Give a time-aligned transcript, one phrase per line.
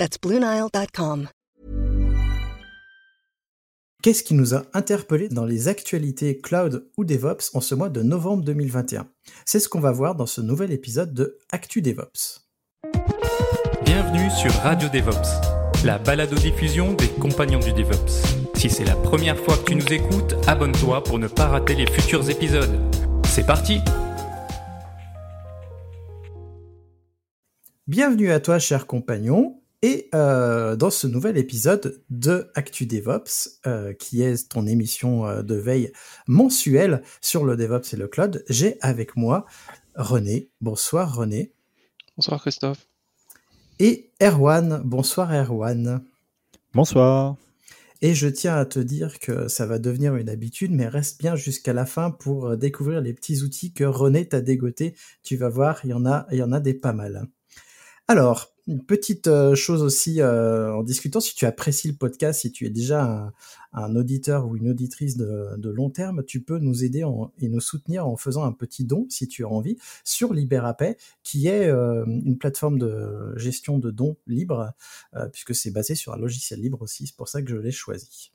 [0.00, 1.28] That's BlueNile.com.
[4.02, 8.00] Qu'est-ce qui nous a interpellé dans les actualités cloud ou DevOps en ce mois de
[8.00, 9.06] novembre 2021
[9.44, 12.48] C'est ce qu'on va voir dans ce nouvel épisode de Actu DevOps.
[13.84, 18.56] Bienvenue sur Radio DevOps, la balado-diffusion des compagnons du DevOps.
[18.56, 21.86] Si c'est la première fois que tu nous écoutes, abonne-toi pour ne pas rater les
[21.86, 22.80] futurs épisodes.
[23.26, 23.80] C'est parti
[27.86, 29.59] Bienvenue à toi, cher compagnon.
[29.82, 35.42] Et euh, dans ce nouvel épisode de Actu DevOps, euh, qui est ton émission euh,
[35.42, 35.90] de veille
[36.26, 39.46] mensuelle sur le DevOps et le cloud, j'ai avec moi
[39.94, 40.50] René.
[40.60, 41.52] Bonsoir René.
[42.18, 42.86] Bonsoir Christophe.
[43.78, 44.82] Et Erwan.
[44.84, 46.04] Bonsoir Erwan.
[46.74, 47.36] Bonsoir.
[48.02, 51.36] Et je tiens à te dire que ça va devenir une habitude, mais reste bien
[51.36, 54.94] jusqu'à la fin pour découvrir les petits outils que René t'a dégoté.
[55.22, 57.28] Tu vas voir, il y en a, il y en a des pas mal.
[58.08, 62.52] Alors, une petite euh, chose aussi euh, en discutant, si tu apprécies le podcast, si
[62.52, 63.32] tu es déjà
[63.72, 67.04] un, auditeur ou une auditrice de, long terme, tu peux nous aider
[67.40, 71.48] et nous soutenir en faisant un petit don, si tu as envie, sur LibéraPay, qui
[71.48, 74.72] est euh, une plateforme de gestion de dons libre,
[75.32, 78.30] puisque c'est basé sur un logiciel libre aussi, c'est pour ça que je l'ai choisi.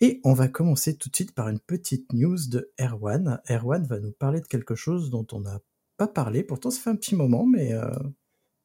[0.00, 3.40] Et on va commencer tout de suite par une petite news de Erwan.
[3.48, 5.60] Erwan va nous parler de quelque chose dont on n'a
[5.96, 7.72] pas parlé, pourtant ça fait un petit moment, mais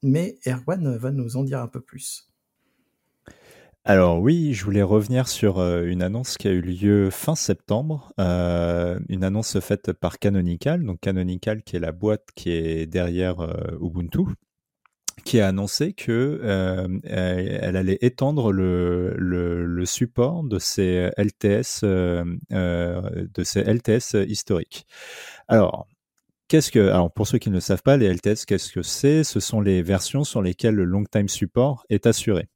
[0.08, 2.32] mais Erwan va nous en dire un peu plus.
[3.84, 8.12] Alors oui, je voulais revenir sur euh, une annonce qui a eu lieu fin septembre,
[8.20, 13.40] euh, une annonce faite par Canonical, donc Canonical qui est la boîte qui est derrière
[13.40, 14.24] euh, Ubuntu,
[15.24, 16.42] qui a annoncé que
[17.06, 24.86] allait étendre le, support de ces LTS, de ces LTS historiques.
[25.48, 25.88] Alors
[26.48, 29.26] Qu'est-ce que, alors pour ceux qui ne le savent pas, les LTS, qu'est-ce que c'est?
[29.26, 32.48] Ce sont les versions sur lesquelles le long time support est assuré.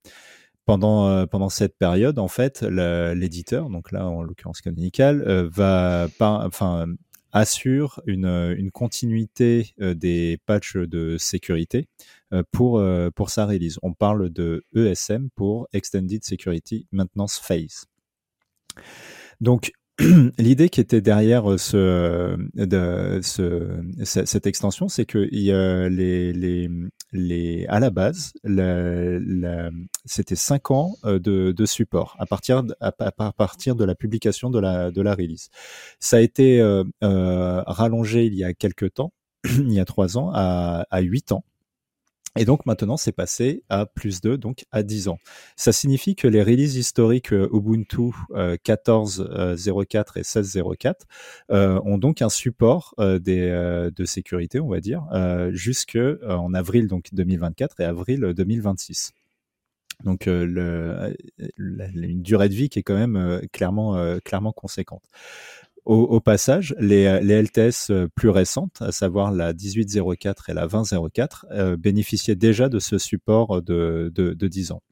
[0.66, 6.08] Pendant, euh, pendant cette période, en fait, l'éditeur, donc là en l'occurrence Canonical, euh, va,
[6.20, 6.86] enfin,
[7.34, 11.88] assure une, une continuité euh, des patchs de sécurité
[12.52, 12.82] pour,
[13.14, 13.78] pour sa release.
[13.84, 17.88] On parle de ESM pour Extended Security Maintenance Phase.
[19.42, 19.74] Donc,
[20.38, 26.70] l'idée qui était derrière euh, ce, de, ce, cette extension, c'est que les, les,
[27.12, 28.34] les, à la base,
[30.06, 32.92] c'était 5 ans euh, de, de, support à partir à,
[33.32, 35.50] partir de la publication de la, de la release.
[36.00, 39.14] Ça a été euh, euh rallongé il y a quelques temps,
[39.46, 41.44] il y a 3 ans, à, à 8 ans.
[42.40, 45.20] Et donc maintenant, c'est passé à plus de, donc à 10 ans.
[45.58, 49.56] Ça signifie que les releases historiques euh, Ubuntu 14.04 euh,
[50.16, 50.94] et 16.04
[51.52, 55.04] euh, ont donc un support des, de sécurité, on va dire,
[55.52, 59.12] jusque en avril donc 2024 et avril 2026.
[60.06, 61.16] Donc le,
[61.58, 65.04] une durée de vie qui est quand même clairement, clairement conséquente.
[65.84, 71.48] Au, passage, les, les, LTS euh, plus récentes, à savoir la 1804 et la 2004,
[71.52, 74.84] euh, bénéficiaient déjà de ce support de, de, de 10 ans.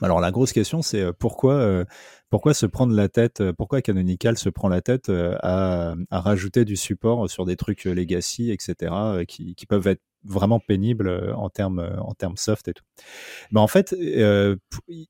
[0.00, 1.84] Alors la grosse question, c'est euh, pourquoi, euh,
[2.30, 6.76] pourquoi se prendre la tête, pourquoi Canonical se prend la tête à, à, rajouter du
[6.76, 12.14] support sur des trucs legacy, etc., qui, qui peuvent être vraiment pénibles en termes en
[12.14, 12.84] termes soft et tout.
[13.50, 14.56] Mais en fait, euh,
[14.88, 15.04] euh,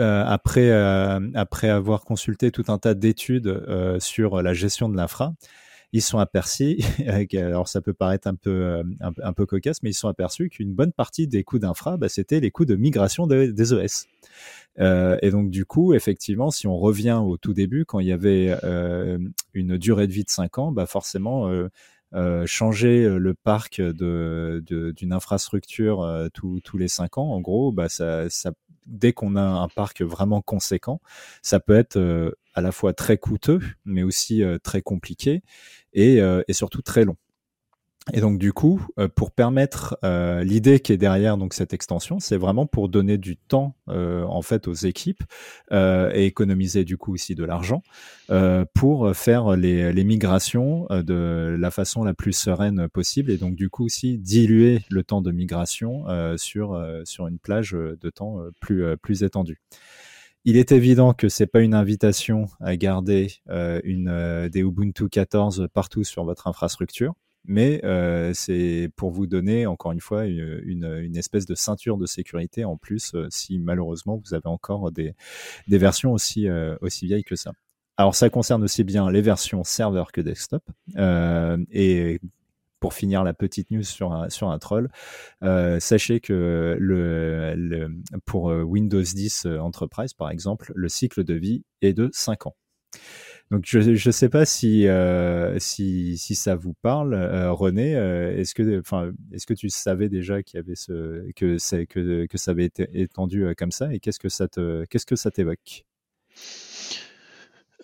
[0.00, 5.34] après, euh, après avoir consulté tout un tas d'études euh, sur la gestion de l'infra,
[5.92, 6.78] ils sont aperçus,
[7.34, 10.92] alors ça peut paraître un peu, un, peu cocasse, mais ils sont aperçus qu'une bonne
[10.92, 14.06] partie des coûts d'infra, bah, c'était les coûts de migration des OS.
[14.78, 18.54] et donc du coup, effectivement, si on revient au tout début, quand il y avait
[19.54, 21.50] une durée de vie de 5 ans, bah forcément,
[22.44, 24.62] changer le parc de,
[24.94, 28.52] d'une infrastructure tous les 5 ans, en gros, bah ça, ça
[28.88, 31.00] dès qu'on a un parc vraiment conséquent,
[31.42, 35.42] ça peut être euh, à la fois très coûteux, mais aussi euh, très compliqué
[35.96, 37.16] euh, et, surtout très long.
[38.14, 42.20] Et donc du coup, euh, pour permettre euh, l'idée qui est derrière donc cette extension,
[42.20, 45.22] c'est vraiment pour donner du temps euh, en fait aux équipes
[45.70, 47.82] et économiser du coup aussi de l'argent
[48.74, 53.68] pour faire les, les migrations de la façon la plus sereine possible et donc du
[53.68, 56.04] coup aussi diluer le temps de migration
[56.36, 59.60] sur sur une plage de temps plus plus étendue.
[60.44, 66.04] Il est évident que c'est pas une invitation à garder une des Ubuntu 14 partout
[66.04, 67.14] sur votre infrastructure
[67.44, 67.80] mais
[68.34, 73.14] c'est pour vous donner encore une fois une, espèce de ceinture de sécurité en plus
[73.30, 75.14] si malheureusement vous avez encore des,
[75.68, 76.48] versions aussi,
[76.80, 77.52] aussi vieilles que ça.
[77.96, 80.62] Alors ça concerne aussi bien les versions serveur que desktop.
[80.96, 82.20] et
[82.80, 84.90] pour finir la petite news sur un, sur un troll,
[85.80, 87.88] sachez que le,
[88.24, 92.56] pour Windows 10 Enterprise, par exemple, le cycle de vie est de 5 ans.
[93.50, 97.96] Donc je ne sais pas si, euh, si, si ça vous parle, euh, René.
[97.96, 103.46] Euh, est-ce que tu savais déjà qu'il y avait ce que ça avait été étendu
[103.56, 105.86] comme ça et qu'est-ce que ça te qu'est-ce que t'évoque?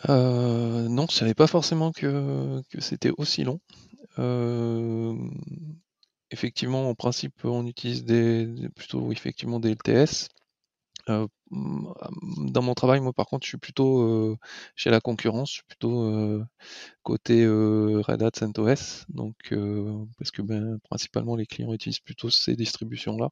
[0.07, 3.59] Non, je savais pas forcément que, que c'était aussi long.
[6.31, 10.29] effectivement, en principe, on utilise des plutôt effectivement des LTS.
[11.09, 14.37] Mmh, dans mon travail, moi, par contre, je suis plutôt
[14.77, 16.41] chez la concurrence, je suis plutôt
[17.03, 19.37] côté Red Hat CentOS, donc
[20.19, 23.31] parce que ben, principalement les clients utilisent plutôt ces distributions-là.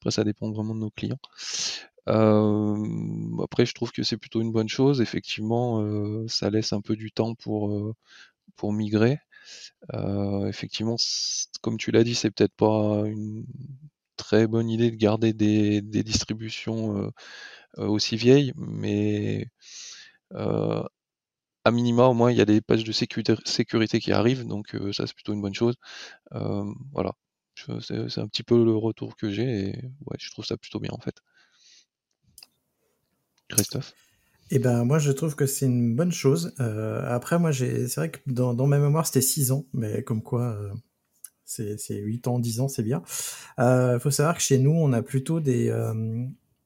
[0.00, 1.18] Après, ça dépend vraiment de nos clients.
[2.06, 5.00] après, je trouve que c'est plutôt une bonne chose.
[5.00, 5.84] Effectivement,
[6.28, 7.94] ça laisse un peu du temps pour
[8.56, 9.18] pour migrer.
[10.48, 10.96] effectivement,
[11.62, 13.44] comme tu l'as dit, c'est peut-être pas une
[14.24, 17.12] très bonne idée de garder des, distributions
[17.78, 19.48] euh, aussi vieille, mais
[20.32, 20.82] euh,
[21.64, 24.74] à minima, au moins, il y a des pages de sécurité, sécurité qui arrivent, donc
[24.74, 25.76] euh, ça, c'est plutôt une bonne chose.
[26.92, 27.12] voilà,
[27.80, 29.72] c'est un petit peu le retour que j'ai, et
[30.06, 31.16] ouais, je trouve ça plutôt bien, en fait.
[33.50, 33.92] Christophe?
[34.50, 36.54] Eh ben, moi, je trouve que c'est une bonne chose.
[36.58, 40.58] après, moi, c'est vrai que dans, dans ma mémoire, c'était 6 ans, mais comme quoi,
[41.44, 43.02] c'est 8 ans, 10 ans, c'est bien.
[43.58, 45.72] Il faut savoir que chez nous, on a plutôt des,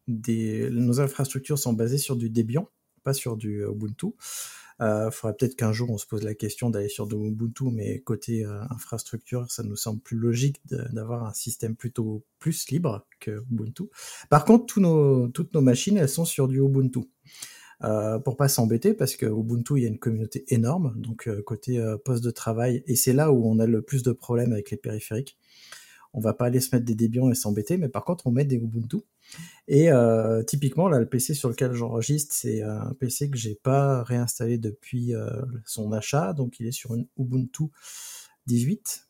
[0.07, 2.69] nos infrastructures sont basées sur du Debian,
[3.05, 4.09] pas sur du Ubuntu.
[4.81, 7.65] Il euh, faudrait peut-être qu'un jour on se pose la question d'aller sur du Ubuntu,
[7.73, 13.05] mais côté euh, infrastructure, ça nous semble plus logique d'avoir un système plutôt plus libre
[13.19, 13.85] que Ubuntu.
[14.31, 17.01] Par contre, toutes nos machines, elles sont sur du Ubuntu.
[17.85, 21.81] Euh, pour pas s'embêter, parce que Ubuntu, il y a une communauté énorme, donc côté
[22.05, 24.77] poste de travail, et c'est là où on a le plus de problèmes avec les
[24.77, 25.39] périphériques.
[26.13, 28.45] On va pas aller se mettre des Debian et s'embêter, mais par contre, on met
[28.45, 28.99] des Ubuntu.
[29.67, 34.03] Et euh, typiquement, là, le PC sur lequel j'enregistre, c'est un PC que j'ai pas
[34.03, 35.29] réinstallé depuis euh,
[35.65, 37.65] son achat, donc il est sur une Ubuntu
[38.47, 39.07] 18.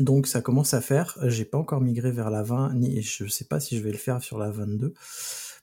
[0.00, 1.16] Donc ça commence à faire.
[1.24, 3.98] J'ai pas encore migré vers la 20, ni je sais pas si je vais le
[3.98, 4.94] faire sur la 22.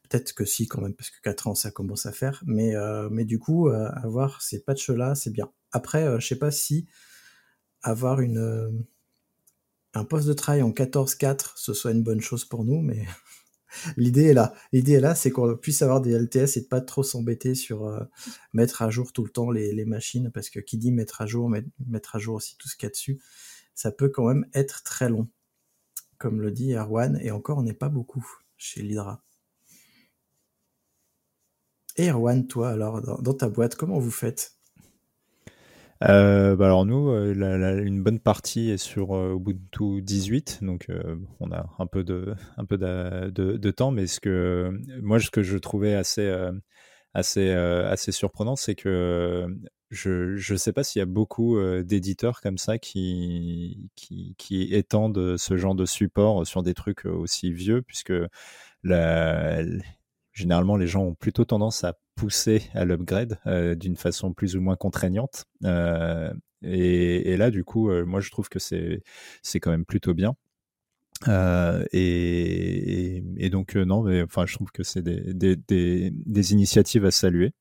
[0.09, 2.43] Peut-être que si quand même, parce que 4 ans ça commence à faire.
[2.45, 5.51] Mais, euh, mais du coup, avoir ces patchs-là, c'est bien.
[5.71, 6.87] Après, je sais pas si
[7.81, 8.85] avoir une
[9.95, 13.05] un poste de travail en 14.4, ce soit une bonne chose pour nous, mais
[13.97, 14.53] l'idée est là.
[14.73, 17.85] L'idée est là, c'est qu'on puisse avoir des LTS et de pas trop s'embêter sur
[17.85, 18.03] euh,
[18.53, 21.49] mettre à jour tout le temps les, machines, parce que qui dit mettre à jour,
[21.87, 23.21] mettre à jour aussi tout ce qu'il y a dessus,
[23.73, 25.29] ça peut quand même être très long.
[26.17, 28.25] Comme le dit Erwan, et encore on n'est pas beaucoup
[28.57, 29.24] chez l'Hydra.
[31.97, 34.55] Et Erwan, toi, alors, dans ta boîte, comment vous faites?
[36.03, 40.87] Euh, bah alors nous, euh, une bonne partie est sur euh, Ubuntu 18, donc
[41.39, 45.29] on a un peu de, un peu de, de, temps, mais ce que moi, ce
[45.31, 46.29] que je trouvais assez,
[47.13, 49.47] assez, assez surprenant, c'est que
[49.89, 55.37] je ne sais pas s'il y a beaucoup d'éditeurs comme ça qui, qui, qui étendent
[55.37, 58.13] ce genre de support sur des trucs aussi vieux, puisque
[58.83, 59.63] la,
[60.35, 64.61] généralement les gens ont plutôt tendance à pousser à l'upgrade euh, d'une façon plus ou
[64.61, 65.45] moins contraignante.
[65.63, 69.01] Euh, et, là, du coup, euh, moi je trouve que c'est
[69.59, 70.35] quand même plutôt bien.
[71.91, 77.05] Et, et, donc non, mais enfin, je trouve que c'est des, des, des, des, initiatives
[77.05, 77.53] à saluer.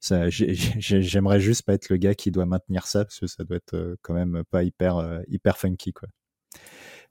[0.00, 3.96] J'aimerais juste pas être le gars qui doit maintenir ça parce que ça doit être
[4.02, 6.08] quand même pas hyper hyper funky quoi.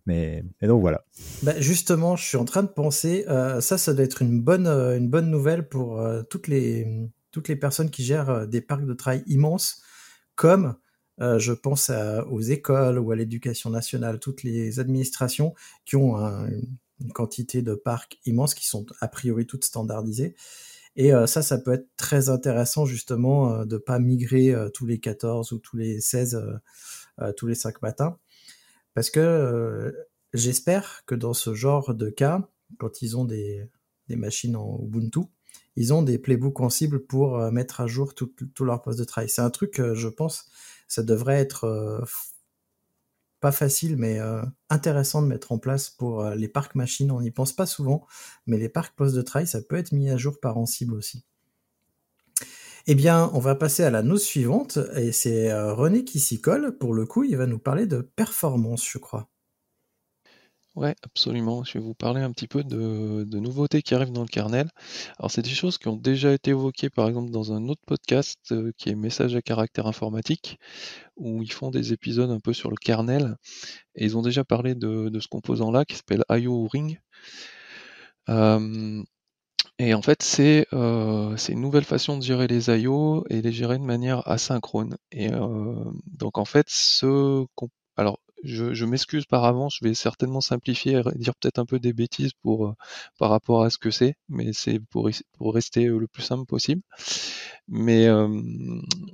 [0.05, 1.05] Mais, donc voilà.
[1.43, 4.67] Bah justement, je suis en train de penser, euh, ça, ça doit être une bonne,
[4.67, 6.87] euh, une bonne nouvelle pour euh, toutes, les,
[7.31, 9.81] toutes les personnes qui gèrent des parcs de travail immenses,
[10.35, 10.75] comme
[11.37, 11.91] je pense
[12.31, 15.53] aux écoles ou à l'éducation nationale, toutes les administrations
[15.85, 20.35] qui ont une quantité de parcs immenses qui sont a priori toutes standardisées.
[20.95, 25.59] Et ça, ça peut être très intéressant justement de pas migrer tous les 14 ou
[25.59, 26.41] tous les 16,
[27.37, 28.17] tous les 5 matins
[28.93, 29.93] Parce que
[30.33, 33.69] j'espère que dans ce genre de cas, quand ils ont des,
[34.09, 35.21] machines en Ubuntu,
[35.77, 39.05] ils ont des playbooks en cible pour mettre à jour tout, tout leur poste de
[39.05, 39.29] travail.
[39.29, 40.49] C'est un truc, je pense,
[40.89, 42.03] ça devrait être
[43.39, 44.19] pas facile, mais
[44.69, 47.11] intéressant de mettre en place pour les parcs machines.
[47.11, 48.05] On n'y pense pas souvent,
[48.45, 50.93] mais les parcs postes de travail, ça peut être mis à jour par en cible
[50.93, 51.25] aussi.
[52.87, 56.77] Eh bien, on va passer à la news suivante, et c'est René qui s'y colle.
[56.77, 59.29] Pour le coup, il va nous parler de performance, je crois.
[60.75, 61.65] Ouais, absolument.
[61.65, 64.69] Je vais vous parler un petit peu de, nouveautés qui arrivent dans le kernel.
[65.19, 68.53] Alors, c'est des choses qui ont déjà été évoquées, par exemple, dans un autre podcast
[68.77, 70.57] qui est Message à caractère informatique,
[71.17, 73.35] où ils font des épisodes un peu sur le kernel,
[73.95, 76.99] et ils ont déjà parlé de, ce composant-là qui s'appelle IO Ring.
[79.83, 83.25] Et en fait, c'est une nouvelle façon de gérer les I.O.
[83.31, 84.95] et les gérer de manière asynchrone.
[85.11, 87.47] Et donc en fait, ce
[87.97, 91.93] alors je, m'excuse par avance, je vais certainement simplifier et dire peut-être un peu des
[91.93, 92.75] bêtises pour
[93.19, 96.81] par rapport à ce que c'est, mais c'est pour, pour rester le plus simple possible.
[97.67, 98.07] Mais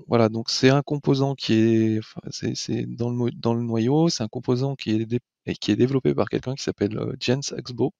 [0.08, 4.28] voilà, donc c'est un composant qui est, c'est dans le, dans le noyau, c'est un
[4.28, 7.94] composant qui est, qui est développé par quelqu'un qui s'appelle Jens Exbo,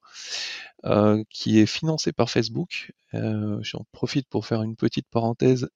[0.86, 2.92] euh, qui est financé par Facebook.
[3.14, 5.70] Euh, J'en profite pour faire une petite parenthèse.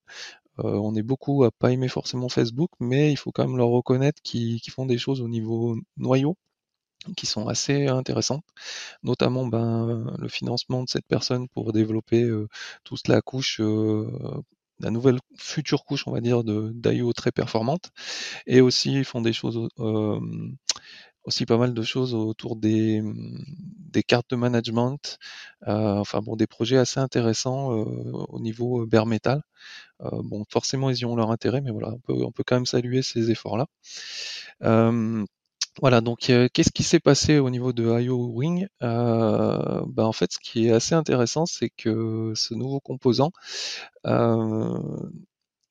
[0.63, 3.69] Euh, on est beaucoup à pas aimer forcément Facebook, mais il faut quand même leur
[3.69, 6.37] reconnaître qu'ils font des choses au niveau noyau
[7.17, 8.45] qui sont assez intéressantes,
[9.03, 12.47] notamment ben, le financement de cette personne pour développer euh,
[12.83, 14.07] toute la couche, euh,
[14.79, 17.89] la nouvelle future couche, on va dire, d'IO très performante,
[18.47, 19.67] et aussi ils font des choses
[21.23, 23.01] aussi pas mal de choses autour des,
[23.91, 25.19] des cartes de management,
[25.67, 27.85] euh, enfin bon, des projets assez intéressants euh,
[28.29, 29.41] au niveau bare metal.
[30.01, 32.55] Euh, bon, forcément, ils y ont leur intérêt, mais voilà, on peut, on peut quand
[32.55, 33.67] même saluer ces efforts-là.
[35.79, 40.33] Voilà, donc qu'est-ce qui s'est passé au niveau de IO Wing euh, ben, En fait,
[40.33, 43.31] ce qui est assez intéressant, c'est que ce nouveau composant,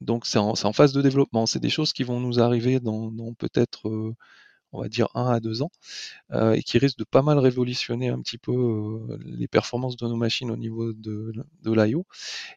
[0.00, 3.11] donc c'est en, en, phase de développement, c'est des choses qui vont nous arriver dans
[3.35, 4.14] peut-être
[4.73, 5.71] on va dire un à deux ans,
[6.33, 10.07] euh, et qui risque de pas mal révolutionner un petit peu euh, les performances de
[10.07, 11.33] nos machines au niveau de,
[11.65, 12.07] l'IO.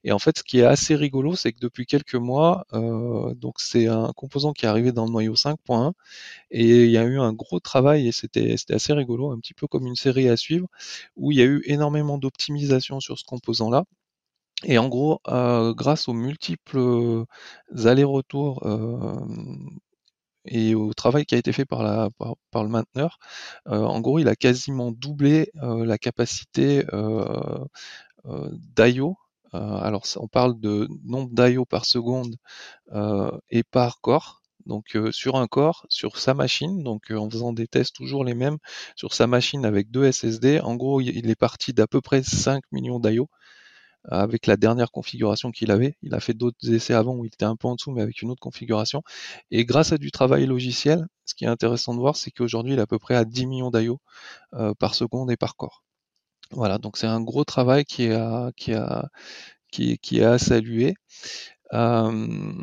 [0.03, 3.59] Et en fait, ce qui est assez rigolo, c'est que depuis quelques mois, euh, donc
[3.59, 5.93] c'est un composant qui est arrivé dans le noyau 5.1,
[6.51, 9.67] et il y a eu un gros travail, et c'était assez rigolo, un petit peu
[9.67, 10.67] comme une série à suivre,
[11.15, 13.85] où il y a eu énormément d'optimisation sur ce composant-là.
[14.65, 17.25] Et en gros, grâce aux multiples
[17.85, 18.63] allers-retours
[20.45, 23.19] et au travail qui a été fait par, le mainteneur,
[23.67, 27.65] euh, en gros, il a quasiment doublé euh, la capacité euh,
[28.75, 29.17] d'IO.
[29.53, 32.35] alors, on parle de nombre d'IO par seconde
[33.49, 34.41] et par corps.
[34.65, 38.57] Donc sur un corps, sur sa machine, donc en faisant des tests toujours les mêmes,
[38.95, 42.63] sur sa machine avec deux SSD, en gros il est parti d'à peu près 5
[42.71, 43.27] millions d'IO
[44.09, 45.95] avec la dernière configuration qu'il avait.
[46.01, 48.21] Il a fait d'autres essais avant où il était un peu en dessous, mais avec
[48.21, 49.03] une autre configuration.
[49.51, 52.79] Et grâce à du travail logiciel, ce qui est intéressant de voir, c'est qu'aujourd'hui, il
[52.79, 53.99] est à peu près à 10 millions d'IO
[54.53, 55.83] euh, par seconde et par corps.
[56.51, 59.09] Voilà, donc c'est un gros travail qui est à, qui a,
[59.71, 60.95] qui, qui est à saluer.
[61.73, 62.53] Euh,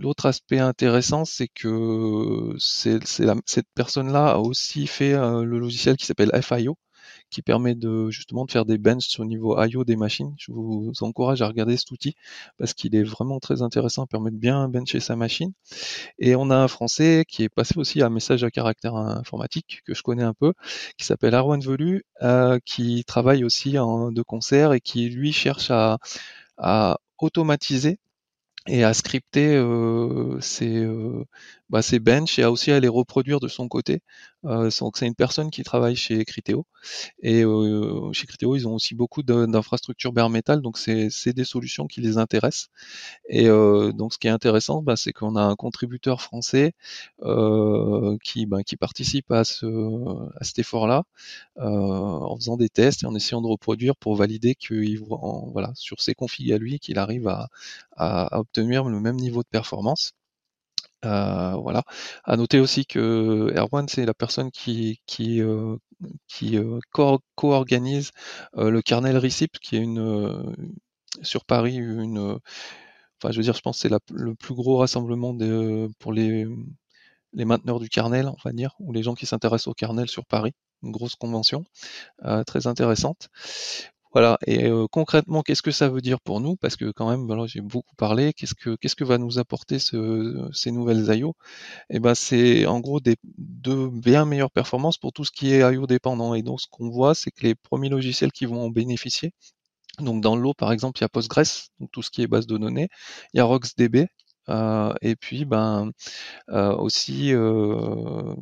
[0.00, 6.32] l'autre aspect intéressant, c'est que cette personne-là a aussi fait euh, le logiciel qui s'appelle
[6.42, 6.76] FIO,
[7.30, 9.84] qui permet de justement de faire des benches au niveau I.O.
[9.84, 10.34] des machines.
[10.38, 12.14] Je vous encourage à regarder cet outil
[12.58, 15.52] parce qu'il est vraiment très intéressant, permet de bien bencher sa machine.
[16.18, 19.82] Et on a un Français qui est passé aussi à un message à caractère informatique
[19.86, 20.52] que je connais un peu,
[20.96, 25.70] qui s'appelle Arwan Velu, euh, qui travaille aussi en, de concert et qui lui cherche
[25.70, 25.98] à,
[27.18, 27.98] automatiser
[28.68, 31.24] et à scripter euh, ses, euh,
[31.70, 34.00] bah, ses benches et à aussi à les reproduire de son côté.
[34.46, 36.66] Euh, c'est une personne qui travaille chez Criteo
[37.22, 41.86] et euh, chez Criteo ils ont aussi beaucoup d'infrastructures bare metal donc c'est des solutions
[41.86, 42.68] qui les intéressent.
[43.28, 46.72] Et euh, donc ce qui est intéressant bah, c'est qu'on a un contributeur français
[47.22, 49.66] euh, qui, bah, qui participe à, ce,
[50.40, 51.04] à cet effort-là
[51.56, 56.14] en faisant des tests et en essayant de reproduire pour valider qu'il voilà sur ses
[56.14, 57.48] configs à lui qu'il arrive à,
[57.96, 60.12] à, obtenir le même niveau de performance.
[61.06, 61.82] Euh, voilà.
[62.24, 65.00] À noter aussi que Erwan, c'est la personne qui,
[65.40, 65.76] euh,
[66.42, 66.80] euh,
[67.34, 68.10] co-organise
[68.56, 70.54] le kernel RICIP, qui est une
[71.22, 72.38] sur Paris une.
[73.18, 75.34] Enfin, je veux dire, je pense que c'est le plus gros rassemblement
[75.98, 76.46] pour les,
[77.32, 80.26] les mainteneurs du kernel, on va dire, ou les gens qui s'intéressent au kernel sur
[80.26, 80.52] Paris.
[80.82, 81.64] Une grosse convention,
[82.46, 83.28] très intéressante.
[84.16, 84.38] Voilà.
[84.46, 86.56] Et concrètement, qu'est-ce que ça veut dire pour nous?
[86.56, 88.32] Parce que quand même, j'ai beaucoup parlé.
[88.32, 91.34] Qu'est-ce que qu'est-ce que va nous apporter ce, ces nouvelles IO
[91.90, 95.60] Eh ben, c'est en gros des de bien meilleures performances pour tout ce qui est
[95.74, 96.34] IO dépendant.
[96.34, 99.32] Et donc, ce qu'on voit, c'est que les premiers logiciels qui vont en bénéficier.
[100.00, 102.46] Donc, dans l'eau, par exemple, il y a Postgres, donc tout ce qui est base
[102.46, 102.88] de données.
[103.34, 104.06] Il y a RocksDB,
[104.48, 105.90] euh, et puis ben
[106.50, 108.34] euh, aussi euh,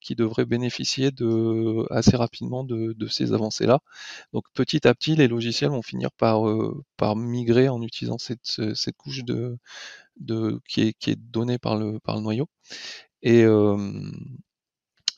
[0.00, 3.80] qui devrait bénéficier de assez rapidement de, de ces avancées là.
[4.32, 6.42] Donc petit à petit les logiciels vont finir par
[6.96, 9.58] par migrer en utilisant cette, cette couche de,
[10.20, 12.48] de qui est qui est donnée par le par le noyau.
[13.22, 13.44] Et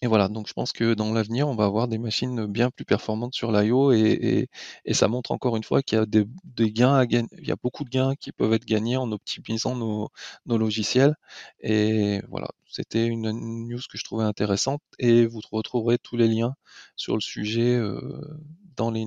[0.00, 2.84] et voilà, donc je pense que dans l'avenir, on va avoir des machines bien plus
[2.84, 4.48] performantes sur l'IO et,
[4.84, 6.24] et, ça montre encore une fois qu'il y a des,
[6.70, 9.74] gains à gagner, il y a beaucoup de gains qui peuvent être gagnés en optimisant
[9.74, 10.08] nos,
[10.46, 11.16] nos logiciels.
[11.60, 13.30] Et voilà, c'était une,
[13.68, 16.54] news que je trouvais intéressante et vous retrouverez tous les liens
[16.96, 18.38] sur le sujet euh,
[18.76, 19.04] dans les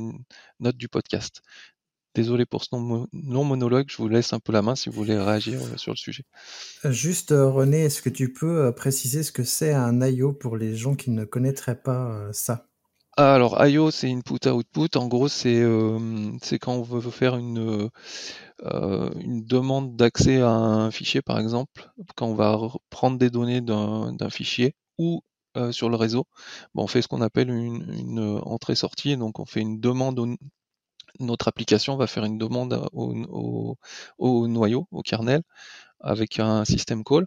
[0.60, 1.42] notes du podcast.
[2.14, 5.18] Désolé pour ce long monologue, je vous laisse un peu la main si vous voulez
[5.18, 6.24] réagir euh, sur le sujet.
[6.86, 10.58] Euh, juste euh, René, est-ce que tu peux préciser ce que c'est un IO pour
[10.58, 12.68] les gens qui ne connaîtraient pas ça?
[13.18, 15.62] Ah, Alors IO c'est input-output, en gros c'est
[16.62, 17.90] quand on veut faire une,
[18.64, 22.58] une demande d'accès à un fichier par exemple, quand on va
[22.90, 25.22] prendre des données d'un fichier ou
[25.72, 26.26] sur le réseau,
[26.76, 30.20] on fait ce qu'on appelle une, une entrée-sortie, donc on fait une demande
[31.22, 33.78] notre application va faire une demande au,
[34.48, 35.42] noyau, au kernel,
[36.00, 37.26] avec un système call.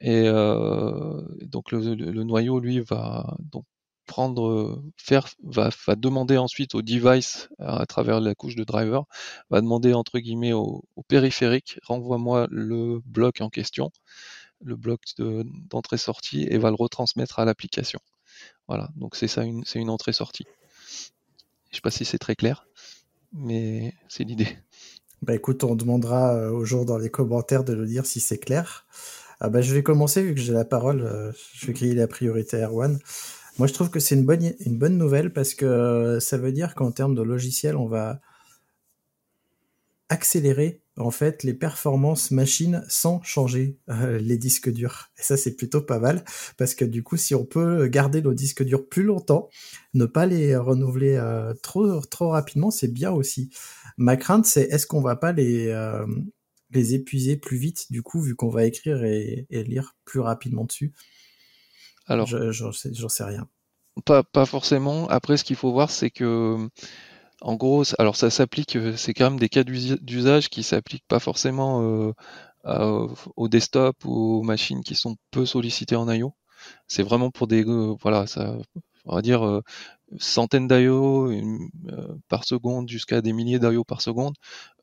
[0.00, 1.78] Et euh, donc le,
[2.24, 3.64] noyau, lui, va donc
[4.06, 9.04] prendre, faire, va, demander ensuite au device à, travers la couche de driver,
[9.50, 13.92] va demander entre guillemets au, périphérique, renvoie-moi le bloc en question,
[14.62, 18.00] le bloc d'entrée-sortie, et va le retransmettre à l'application.
[18.68, 20.46] Voilà, donc c'est ça, c'est une entrée-sortie.
[21.70, 22.66] Je sais pas si c'est très clair
[23.32, 24.58] mais c'est l'idée.
[25.22, 28.38] Bah écoute, on demandera euh, aux gens dans les commentaires de nous dire si c'est
[28.38, 28.86] clair.
[29.40, 31.02] Ah bah, je vais commencer vu que j'ai la parole.
[31.02, 32.98] Euh, je vais griller la priorité à Erwan.
[33.58, 36.52] Moi, je trouve que c'est une bonne, une bonne nouvelle parce que euh, ça veut
[36.52, 38.20] dire qu'en termes de logiciel, on va
[40.08, 45.10] accélérer en fait les performances machines sans changer euh, les disques durs.
[45.18, 46.24] Et ça c'est plutôt pas mal
[46.56, 49.48] parce que du coup si on peut garder nos disques durs plus longtemps,
[49.94, 53.50] ne pas les renouveler euh, trop trop rapidement, c'est bien aussi.
[53.96, 56.06] Ma crainte c'est est-ce qu'on va pas les euh,
[56.70, 60.92] les épuiser plus vite du coup vu qu'on va écrire et, lire plus rapidement dessus?
[62.06, 63.48] Alors j'en sais, sais rien.
[64.04, 65.08] Pas, pas forcément.
[65.08, 66.68] Après ce qu'il faut voir c'est que
[67.40, 71.20] en gros, alors ça s'applique, euh, c'est quand même des cas d'usage qui s'appliquent pas
[71.20, 72.12] forcément
[72.66, 76.34] euh, au desktop ou aux machines qui sont peu sollicitées en I.O.
[76.88, 78.56] C'est vraiment pour des, euh, voilà, ça,
[79.06, 79.62] on va dire
[80.18, 81.30] centaines d'IO
[82.28, 84.34] par seconde jusqu'à des milliers d'IO par seconde.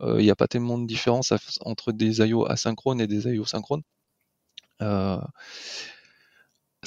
[0.02, 3.84] Il n'y a pas tellement de différence entre des IO asynchrones et des IO synchrones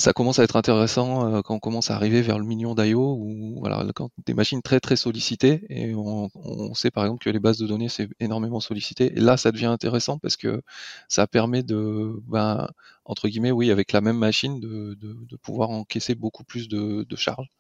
[0.00, 3.16] ça commence à être intéressant euh, quand on commence à arriver vers le million d'IO
[3.20, 6.30] ou voilà quand des machines très très sollicitées et on,
[6.74, 9.12] sait par exemple que les bases de données c'est énormément sollicité.
[9.16, 10.62] Et là ça devient intéressant parce que
[11.08, 12.66] ça permet de ben,
[13.04, 17.16] entre guillemets oui avec la même machine de, de, pouvoir encaisser beaucoup plus de, de
[17.16, 17.50] charges.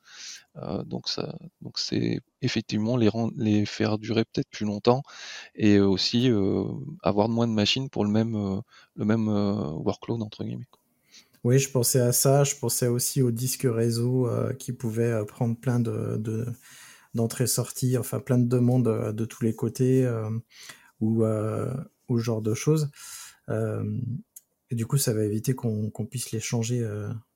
[0.56, 5.02] Euh, donc ça donc c'est effectivement les les faire durer peut-être plus longtemps
[5.54, 6.64] et aussi euh,
[7.02, 8.62] avoir moins de machines pour le même
[8.96, 10.66] le même workload entre guillemets
[11.42, 12.44] oui, je pensais à ça.
[12.44, 16.46] Je pensais aussi au disque réseau euh, qui pouvait euh, prendre plein de,
[17.14, 20.08] d'entrées-sorties, enfin plein de demandes euh, de tous les côtés
[21.00, 22.90] ou, ou ce genre de choses.
[23.48, 26.86] et du coup, ça va éviter qu'on, puisse les changer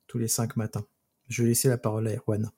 [0.07, 0.87] tous les cinq matins.
[1.29, 2.51] Je vais laisser la parole à Erwan.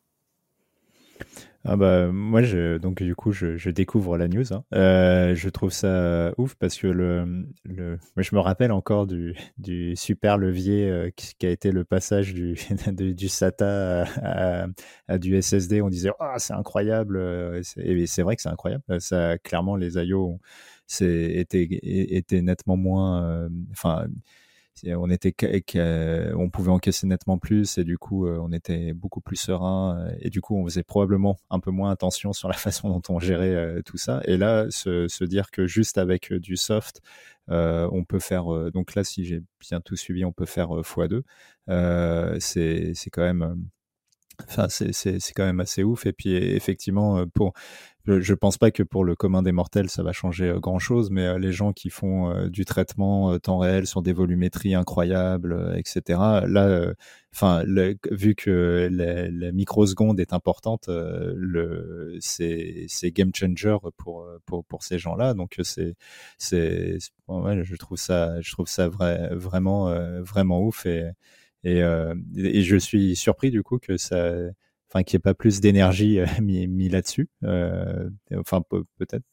[1.69, 4.53] Ah bah, moi, je, donc du coup, je, je découvre la news.
[4.53, 4.65] Hein.
[4.73, 9.97] Euh, je trouve ça ouf parce que le, le, je me rappelle encore du, du
[9.97, 12.55] super levier euh, qui, a été le passage du,
[12.93, 14.67] du, SATA à,
[15.09, 15.83] à, du SSD.
[15.83, 17.17] On disait, ah, c'est incroyable.
[17.17, 18.85] Euh, et c'est vrai que c'est incroyable.
[19.01, 20.41] Ça, clairement, les IO
[21.01, 23.49] étaient, nettement moins, euh,
[24.85, 25.35] on était
[26.35, 30.17] on pouvait encaisser nettement plus et du coup euh, on était beaucoup plus serein euh,
[30.21, 33.19] et du coup on faisait probablement un peu moins attention sur la façon dont on
[33.19, 34.21] gérait euh, tout ça.
[34.25, 37.01] Et là se, dire que juste avec du soft
[37.49, 41.23] on peut faire donc là si j'ai bien tout suivi on peut faire x2
[42.41, 43.67] c'est c'est quand même
[44.49, 46.07] Enfin, c'est quand même assez ouf.
[46.07, 47.53] Et puis, effectivement, pour
[48.07, 51.11] je, pense pas que pour le commun des mortels ça va changer euh, grand chose,
[51.11, 55.75] mais euh, les gens qui font euh, du traitement temps réel sur des volumétries incroyables,
[55.77, 56.20] etc.
[56.46, 56.92] Là,
[57.35, 57.64] enfin,
[58.11, 60.88] vu que la, microseconde est importante,
[62.20, 65.35] c'est game changer pour pour pour ces gens-là.
[65.35, 65.94] Donc c'est
[67.29, 70.87] ouais, je trouve ça je trouve ça vrai, vraiment vraiment ouf
[71.67, 71.81] et,
[72.37, 74.33] et je suis surpris du coup que ça
[74.89, 77.29] enfin qu'il n'y ait pas plus d'énergie euh, mis, là-dessus.
[77.45, 78.63] Euh, enfin
[78.99, 79.25] peut-être.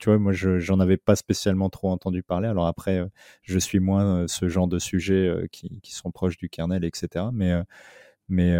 [0.00, 2.48] tu vois, moi j'en avais pas spécialement trop entendu parler.
[2.48, 3.06] Alors après, euh,
[3.42, 7.26] je suis moins ce genre de sujets qui, sont proches du kernel, etc.
[7.32, 7.52] Mais
[8.28, 8.56] mais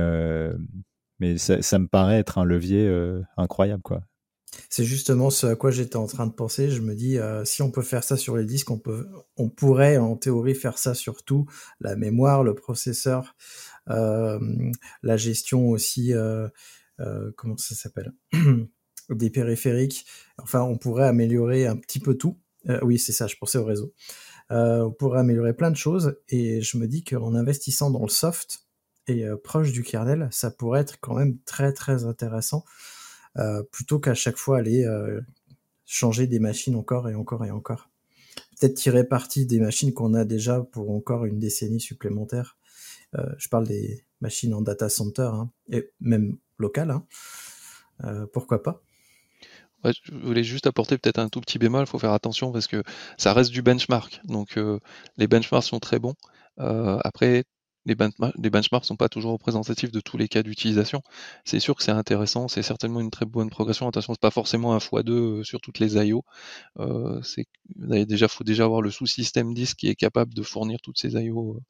[1.21, 2.91] mais ça, me paraît être un levier
[3.37, 4.03] incroyable, quoi.
[4.71, 6.71] C'est justement ce à quoi j'étais en train de penser.
[6.71, 9.99] Je me dis, si on peut faire ça sur les disques, on, peut, on pourrait
[9.99, 11.47] en théorie faire ça sur tout,
[11.81, 13.37] la mémoire, le processeur,
[13.91, 14.39] euh,
[15.03, 16.49] la gestion aussi, euh,
[17.01, 18.13] euh, comment ça s'appelle?
[19.11, 20.07] Des périphériques.
[20.39, 22.39] Enfin, on pourrait améliorer un petit peu tout.
[22.83, 23.93] oui, c'est ça, je pensais au réseau.
[24.49, 28.61] on pourrait améliorer plein de choses et je me dis qu'en investissant dans le soft
[29.07, 32.65] et proche du kernel, ça pourrait être quand même très très intéressant
[33.71, 34.87] plutôt qu'à chaque fois aller
[35.85, 37.91] changer des machines encore et encore et encore.
[38.59, 42.57] Peut-être tirer parti des machines qu'on a déjà pour encore une décennie supplémentaire
[43.19, 46.91] euh, je parle des machines en data center hein, et même local.
[46.91, 47.07] Hein.
[48.05, 48.83] Euh, pourquoi pas?
[49.85, 52.83] Je voulais juste apporter peut-être un tout petit bémol, il faut faire attention parce que
[53.19, 54.23] ça reste du benchmark.
[54.25, 54.81] Donc euh,
[55.19, 56.15] les benchmarks sont très bons.
[56.57, 57.45] après,
[57.87, 61.03] les, benchmarks ne sont pas toujours représentatifs de tous les cas d'utilisation.
[61.45, 63.87] C'est sûr que c'est intéressant, c'est certainement une très bonne progression.
[63.89, 66.25] Attention, c'est pas forcément un x2 euh, sur toutes les IO.
[66.79, 70.99] Euh, c'est déjà faut déjà avoir le sous-système disque qui est capable de fournir toutes
[70.99, 71.57] ces IO.
[71.57, 71.61] Euh,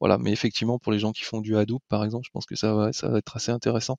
[0.00, 2.56] voilà, mais effectivement pour les gens qui font du Hadoop par exemple, je pense que
[2.56, 3.98] ça va, ça va être assez intéressant.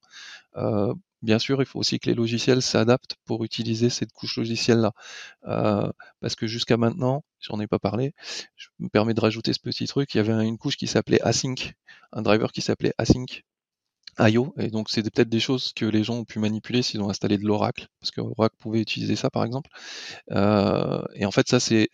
[0.57, 4.91] Euh, bien sûr, il faut aussi que les logiciels s'adaptent pour utiliser cette couche logicielle-là.
[5.47, 8.13] Euh, parce que jusqu'à maintenant, j'en ai pas parlé,
[8.55, 11.21] je me permets de rajouter ce petit truc, il y avait une couche qui s'appelait
[11.21, 11.73] Async,
[12.11, 13.43] un driver qui s'appelait Async
[14.19, 17.09] IO, et donc c'est peut-être des choses que les gens ont pu manipuler s'ils ont
[17.09, 19.71] installé de l'Oracle, parce que Oracle pouvait utiliser ça par exemple.
[20.31, 21.89] Euh, et en fait, ça c'est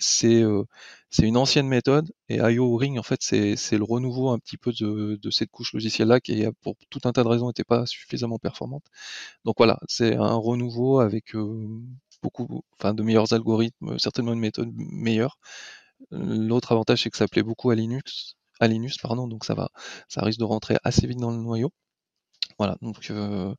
[1.10, 4.40] c'est euh, une ancienne méthode, et IO Ring en fait c'est c'est le renouveau un
[4.40, 7.64] petit peu de, cette couche logicielle là qui pour tout un tas de raisons n'était
[7.64, 8.84] pas suffisamment performante.
[9.46, 11.68] Donc voilà, c'est un renouveau avec euh,
[12.24, 15.38] beaucoup, enfin de meilleurs algorithmes, certainement une méthode meilleure.
[16.12, 19.70] L'autre avantage c'est que ça plaît beaucoup à Linux, à Linux pardon, donc ça va,
[20.08, 21.72] ça risque de rentrer assez vite dans le noyau.
[22.58, 23.56] Voilà, donc euh,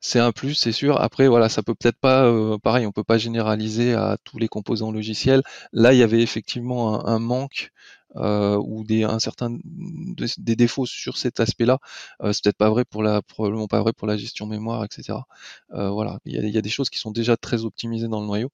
[0.00, 1.00] c'est un plus, c'est sûr.
[1.00, 4.48] Après, voilà, ça peut peut-être pas, euh, pareil, on peut pas généraliser à tous les
[4.48, 5.42] composants logiciels.
[5.72, 7.72] Là, il y avait effectivement un manque
[8.16, 9.58] euh, ou des un certain
[10.38, 11.78] des défauts sur cet aspect-là.
[12.22, 15.18] Euh, c'est peut-être pas vrai pour la probablement pas vrai pour la gestion mémoire, etc.
[15.74, 18.50] Euh, voilà, il y, a, des choses qui sont déjà très optimisées dans le noyau.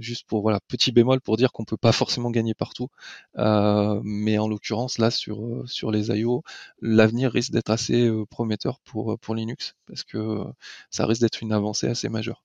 [0.00, 2.88] Juste pour voilà petit bémol pour dire qu'on peut pas forcément gagner partout,
[3.36, 6.42] mais en l'occurrence là sur sur les IO,
[6.80, 10.44] l'avenir risque d'être assez prometteur pour pour Linux parce que
[10.90, 12.44] ça risque d'être une avancée assez majeure.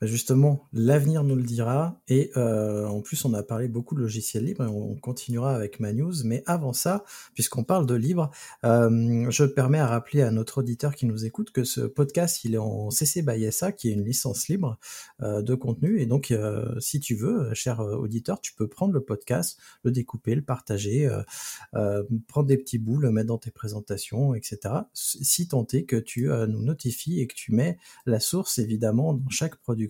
[0.00, 2.00] Bah, justement, l'avenir nous le dira.
[2.08, 5.78] Et euh, en plus, on a parlé beaucoup de logiciels libres et on continuera avec
[5.78, 6.14] ma news.
[6.24, 8.30] Mais avant ça, puisqu'on parle de libre,
[8.64, 12.54] euh, je permets à rappeler à notre auditeur qui nous écoute que ce podcast, il
[12.54, 14.78] est en CC by SA, qui est une licence libre
[15.22, 16.00] euh, de contenu.
[16.00, 16.34] Et donc,
[16.78, 21.10] si tu veux, cher auditeur, tu peux prendre le podcast, le découper, le partager,
[21.72, 24.74] prendre des petits bouts, le mettre dans tes présentations, etc.
[24.94, 29.28] Si tant est que tu nous notifies et que tu mets la source, évidemment, dans
[29.28, 29.89] chaque production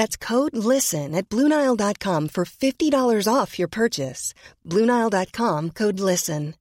[0.00, 4.32] That's code LISTEN at Bluenile.com for $50 off your purchase.
[4.66, 6.54] Bluenile.com code LISTEN.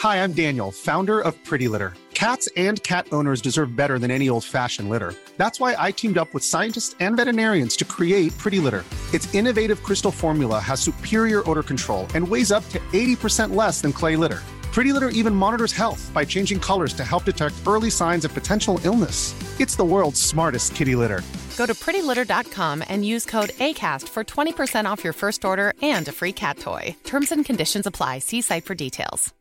[0.00, 1.92] Hi, I'm Daniel, founder of Pretty Litter.
[2.14, 5.14] Cats and cat owners deserve better than any old fashioned litter.
[5.36, 8.84] That's why I teamed up with scientists and veterinarians to create Pretty Litter.
[9.14, 13.92] Its innovative crystal formula has superior odor control and weighs up to 80% less than
[13.92, 14.42] clay litter.
[14.72, 18.80] Pretty Litter even monitors health by changing colors to help detect early signs of potential
[18.84, 19.34] illness.
[19.60, 21.22] It's the world's smartest kitty litter.
[21.56, 26.12] Go to prettylitter.com and use code ACAST for 20% off your first order and a
[26.12, 26.96] free cat toy.
[27.04, 28.20] Terms and conditions apply.
[28.20, 29.34] See site for details.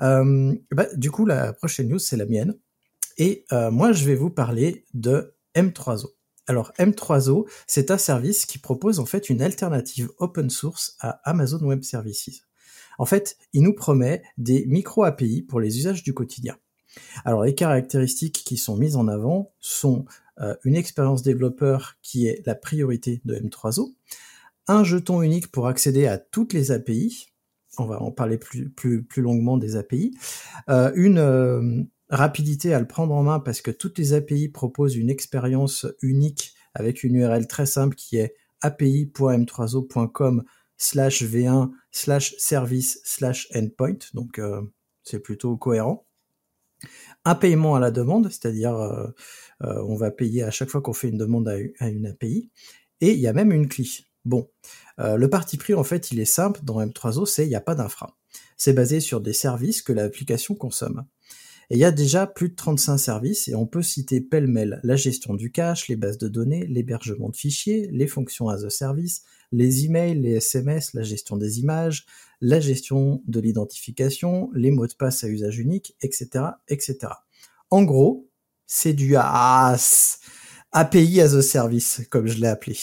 [0.00, 2.54] Euh, bah, du coup, la prochaine news, c'est la mienne.
[3.16, 6.17] Et euh, moi, je vais vous parler de M3O.
[6.48, 11.60] Alors M3O, c'est un service qui propose en fait une alternative open source à Amazon
[11.60, 12.42] Web Services.
[12.98, 16.56] En fait, il nous promet des micro API pour les usages du quotidien.
[17.26, 20.06] Alors les caractéristiques qui sont mises en avant sont
[20.40, 23.94] euh, une expérience développeur qui est la priorité de M3O,
[24.68, 27.28] un jeton unique pour accéder à toutes les API,
[27.76, 28.72] on va en parler plus,
[29.18, 30.16] longuement des API,
[30.70, 30.92] euh,
[32.10, 36.54] rapidité à le prendre en main parce que toutes les API proposent une expérience unique
[36.74, 40.44] avec une URL très simple qui est api.m3o.com
[40.76, 44.40] slash v1 slash service slash endpoint, donc
[45.02, 46.06] c'est plutôt cohérent.
[47.24, 48.76] Un paiement à la demande, c'est-à-dire
[49.60, 52.50] on va payer à chaque fois qu'on fait une demande à, une API,
[53.00, 54.06] et il y a même une CLI.
[54.24, 54.48] Bon,
[54.98, 57.74] le parti pris en fait il est simple dans M3O, c'est il n'y a pas
[57.74, 58.16] d'infra.
[58.56, 61.04] C'est basé sur des services que l'application consomme.
[61.70, 64.96] Et il y a déjà plus de 35 services et on peut citer pêle-mêle la
[64.96, 69.22] gestion du cache, les bases de données, l'hébergement de fichiers, les fonctions as a service,
[69.52, 72.06] les emails, les SMS, la gestion des images,
[72.40, 77.12] la gestion de l'identification, les mots de passe à usage unique, etc., etc.
[77.70, 78.28] En gros,
[78.66, 80.18] c'est du AAS,
[80.72, 82.78] API as a service, comme je l'ai appelé.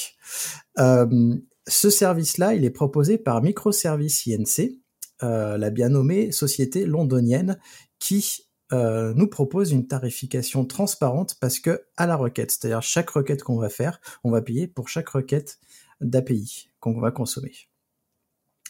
[0.77, 1.35] Euh,
[1.67, 4.79] ce service-là, il est proposé par Microservice INC,
[5.23, 7.57] euh, la bien nommée société londonienne
[7.99, 13.43] qui euh, nous propose une tarification transparente parce que à la requête, c'est-à-dire chaque requête
[13.43, 15.59] qu'on va faire, on va payer pour chaque requête
[16.01, 17.53] d'API qu'on va consommer.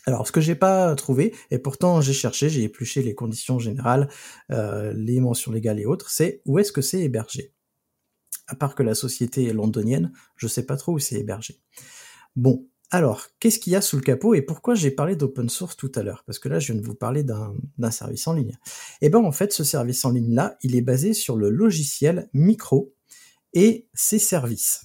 [0.08, 4.08] Alors, ce que j'ai pas trouvé, et pourtant j'ai cherché, j'ai épluché les conditions générales,
[4.52, 7.54] euh, les mentions légales et autres, c'est où est-ce que c'est hébergé?
[8.48, 11.60] À part que la société est londonienne, je sais pas trop où c'est hébergé.
[12.36, 15.76] Bon, alors, qu'est-ce qu'il y a sous le capot et pourquoi j'ai parlé d'open source
[15.76, 16.24] tout à l'heure?
[16.26, 18.58] Parce que là, je viens de vous parler d'un service en ligne.
[19.02, 22.94] Eh ben en fait, ce service en ligne-là, il est basé sur le logiciel Micro
[23.54, 24.85] et ses services.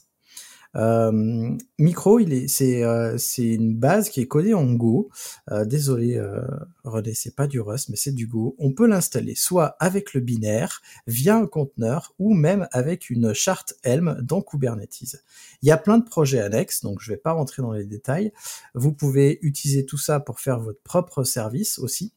[0.76, 5.10] Euh, micro, il est, c'est, euh, c'est une base qui est codée en Go.
[5.50, 6.42] Euh, désolé, euh,
[6.84, 8.54] René, c'est pas du Rust, mais c'est du Go.
[8.58, 13.74] On peut l'installer soit avec le binaire, via un conteneur, ou même avec une charte
[13.82, 15.16] Helm dans Kubernetes.
[15.62, 18.32] Il y a plein de projets annexes, donc je vais pas rentrer dans les détails.
[18.74, 22.12] Vous pouvez utiliser tout ça pour faire votre propre service aussi.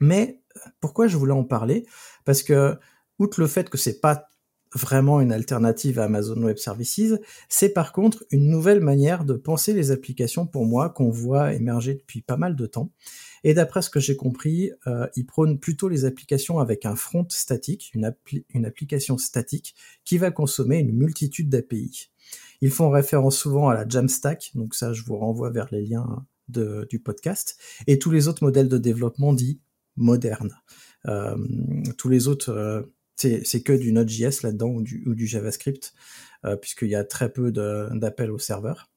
[0.00, 0.40] Mais
[0.80, 1.86] pourquoi je voulais en parler?
[2.24, 2.76] Parce que
[3.18, 4.28] outre le fait que c'est pas
[4.74, 7.14] vraiment une alternative à Amazon Web Services,
[7.48, 11.94] c'est par contre une nouvelle manière de penser les applications pour moi qu'on voit émerger
[11.94, 12.90] depuis pas mal de temps.
[13.44, 17.26] Et d'après ce que j'ai compris, euh, ils prônent plutôt les applications avec un front
[17.28, 22.10] statique, une, application statique qui va consommer une multitude d'API.
[22.60, 26.26] Ils font référence souvent à la Jamstack, donc ça je vous renvoie vers les liens
[26.48, 29.60] du podcast, et tous les autres modèles de développement dits
[29.96, 30.54] modernes.
[31.06, 31.36] Euh,
[31.96, 32.82] tous les autres euh,
[33.18, 35.92] c'est que du Node.js là-dedans ou du, ou du JavaScript,
[36.44, 38.90] euh, puisqu'il y a très peu d'appels au serveur.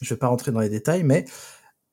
[0.00, 1.24] Je ne vais pas rentrer dans les détails, mais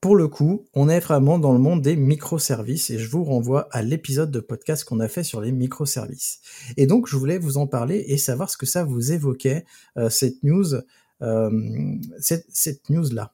[0.02, 3.68] pour le coup, on est vraiment dans le monde des microservices et je vous renvoie
[3.72, 6.40] à l'épisode de podcast qu'on a fait sur les microservices.
[6.78, 9.66] Et donc, je voulais vous en parler et savoir ce que ça vous évoquait,
[9.98, 10.76] euh, cette news,
[11.22, 13.34] euh, cette, cette news-là.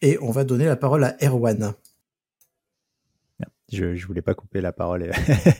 [0.00, 1.74] Et on va donner la parole à Erwan.
[3.72, 5.10] Je, je voulais pas couper la parole.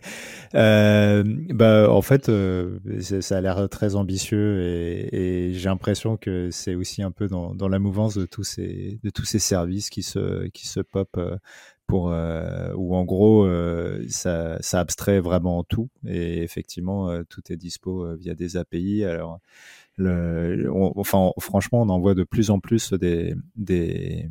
[0.54, 6.50] euh, bah, en fait, euh, ça a l'air très ambitieux et, et j'ai l'impression que
[6.50, 9.88] c'est aussi un peu dans, dans, la mouvance de tous ces de tous ces services
[9.90, 11.36] qui se qui se pop euh,
[11.86, 17.56] pour euh, où en gros euh, ça, ça abstrait vraiment tout et effectivement tout est
[17.56, 19.04] dispo via des API.
[19.04, 19.40] Alors
[19.96, 24.28] le, enfin franchement, on en voit de plus en plus des des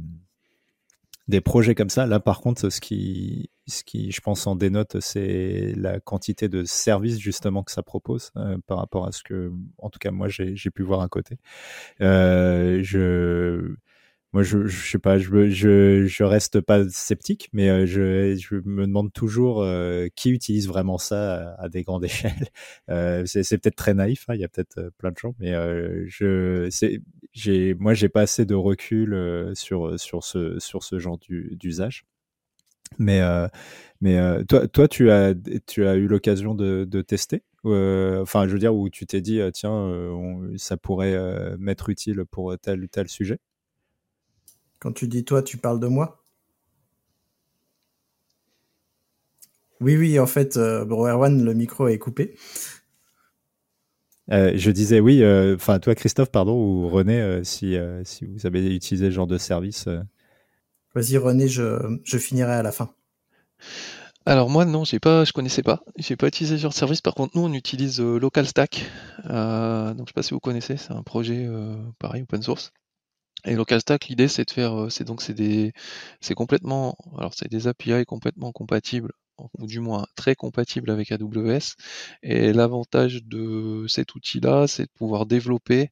[1.32, 2.06] des projets comme ça.
[2.06, 6.64] Là, par contre, ce qui, ce qui, je pense, en dénote, c'est la quantité de
[6.64, 10.28] services justement que ça propose euh, par rapport à ce que, en tout cas, moi,
[10.30, 11.38] j'ai pu voir à côté.
[12.02, 13.76] Euh, je
[14.34, 18.56] moi, je, je sais pas, je, je, je reste pas sceptique, mais euh, je, je
[18.64, 19.66] me demande toujours
[20.16, 22.48] qui utilise vraiment ça à, des grandes échelles.
[23.26, 25.52] C'est peut-être très naïf, hein, il y a peut-être plein de gens, mais
[26.08, 26.70] je,
[27.32, 32.06] j'ai, moi, j'ai pas assez de recul sur sur ce sur ce genre d'usage.
[33.00, 33.22] Mais
[34.02, 35.34] mais toi, toi, tu as
[35.68, 37.44] tu as eu l'occasion de, tester.
[37.64, 39.92] enfin, je veux dire où tu t'es dit tiens,
[40.58, 41.18] ça pourrait
[41.58, 43.40] m'être utile pour tel ou tel sujet?
[44.80, 46.22] Quand tu dis toi, tu parles de moi?
[49.82, 52.36] Oui, oui, en fait, euh, Erwan, le micro est coupé.
[54.32, 58.46] Euh, je disais oui, euh, enfin toi Christophe, pardon, ou René, euh, si, si vous
[58.46, 59.88] avez utilisé ce genre de service.
[60.96, 62.94] Vas-y René, je, je finirai à la fin.
[64.26, 67.02] Alors moi non, j'ai pas, je connaissais pas, j'ai pas utilisé ce service.
[67.02, 68.86] Par contre, nous on utilise LocalStack.
[69.26, 71.50] donc je sais pas si vous connaissez, c'est un projet
[72.00, 72.72] pareil open source.
[73.46, 75.74] Et LocalStack, l'idée c'est de faire, c'est donc c'est des,
[76.22, 79.12] c'est complètement, alors c'est des API complètement compatibles
[79.58, 81.76] ou du moins très compatibles avec AWS.
[82.24, 85.92] Et l'avantage de cet outil-là, c'est de pouvoir développer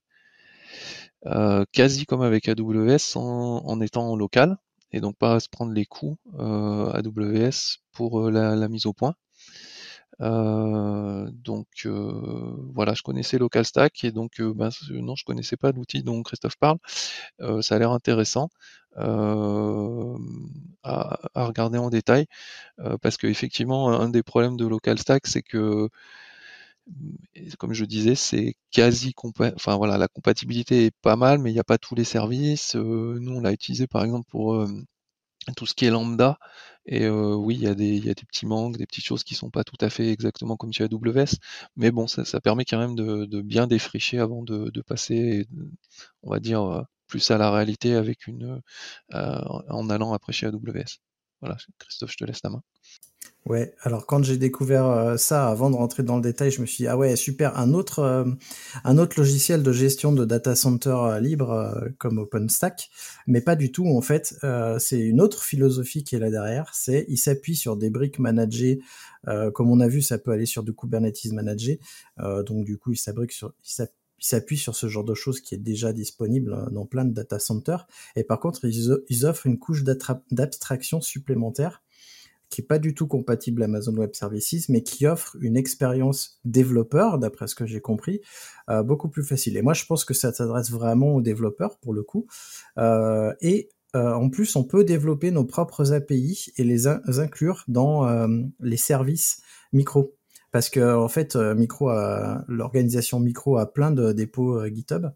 [1.73, 4.57] quasi comme avec AWS en, en étant local
[4.91, 9.15] et donc pas se prendre les coûts euh, AWS pour euh, la, mise au point.
[10.21, 11.67] Euh, donc
[12.73, 16.77] voilà, je connaissais LocalStack et donc ben, non, je connaissais pas l'outil dont Christophe parle.
[17.61, 18.49] ça a l'air intéressant
[18.95, 20.15] à,
[20.83, 22.25] à, regarder en détail
[23.01, 25.89] parce que effectivement, un des problèmes de LocalStack, c'est que
[27.57, 29.13] comme je disais, c'est quasi
[29.55, 32.75] enfin voilà, la compatibilité est pas mal, mais il n'y a pas tous les services.
[32.75, 34.67] Euh, nous, on l'a utilisé par exemple pour euh,
[35.55, 36.37] tout ce qui est lambda.
[36.85, 39.63] Et euh, oui, il y, a des, petits manques, des petites choses qui sont pas
[39.63, 41.37] tout à fait exactement comme sur AWS.
[41.75, 45.47] Mais bon, ça, permet quand même de, bien défricher avant de, de, passer,
[46.23, 48.61] on va dire, plus à la réalité avec une,
[49.13, 50.99] en allant après chez AWS.
[51.41, 52.63] Voilà, Christophe, je te laisse la main.
[53.45, 56.67] Ouais, alors quand j'ai découvert euh, ça, avant de rentrer dans le détail, je me
[56.67, 58.25] suis dit, ah ouais, super, un autre, euh,
[58.83, 62.89] un autre logiciel de gestion de data center euh, libre comme OpenStack,
[63.27, 64.35] mais pas du tout, en fait,
[64.77, 68.81] c'est une autre philosophie qui est là derrière, c'est il s'appuie sur des briques managées,
[69.53, 71.79] comme on a vu, ça peut aller sur du Kubernetes managé,
[72.17, 73.87] donc du coup, il s'appuie sur, il
[74.19, 77.87] s'appuie sur ce genre de choses qui est déjà disponible dans plein de data centers,
[78.15, 81.81] et par contre, ils offrent une couche d'abstraction supplémentaire
[82.49, 87.19] qui est pas du tout compatible Amazon Web Services, mais qui offre une expérience développeur,
[87.19, 88.21] d'après ce que j'ai compris,
[88.69, 89.55] euh, beaucoup plus facile.
[89.55, 92.27] Et moi, je pense que ça s'adresse vraiment aux développeurs pour le coup.
[92.77, 98.27] Euh, et euh, en plus, on peut développer nos propres API et les inclure dans
[98.59, 100.15] les services micro.
[100.51, 101.91] Parce que en fait, micro,
[102.47, 105.07] l'organisation micro a plein de dépôts GitHub.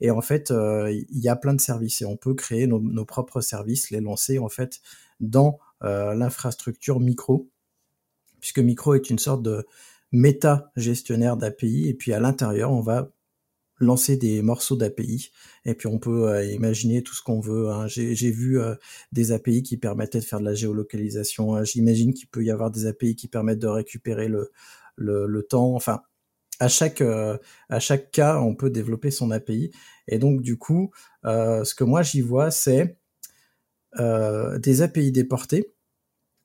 [0.00, 3.04] Et en fait, il y a plein de services et on peut créer nos, nos
[3.04, 4.80] propres services, les lancer en fait
[5.20, 7.50] dans euh, l'infrastructure micro,
[8.40, 9.66] puisque micro est une sorte de
[10.12, 13.10] méta gestionnaire d'API, et puis à l'intérieur, on va
[13.80, 15.30] lancer des morceaux d'API
[15.64, 17.68] et puis on peut euh, imaginer tout ce qu'on veut.
[17.68, 17.86] Hein.
[17.86, 18.74] J'ai vu euh,
[19.12, 21.62] des API qui permettaient de faire de la géolocalisation.
[21.64, 24.50] J'imagine qu'il peut y avoir des API qui permettent de récupérer le,
[24.96, 25.74] le, temps.
[25.74, 26.02] Enfin,
[26.58, 29.70] à chaque à chaque cas, on peut développer son API.
[30.08, 30.90] Et donc du coup,
[31.24, 32.97] ce que moi j'y vois, c'est euh,
[33.96, 35.72] des API déportés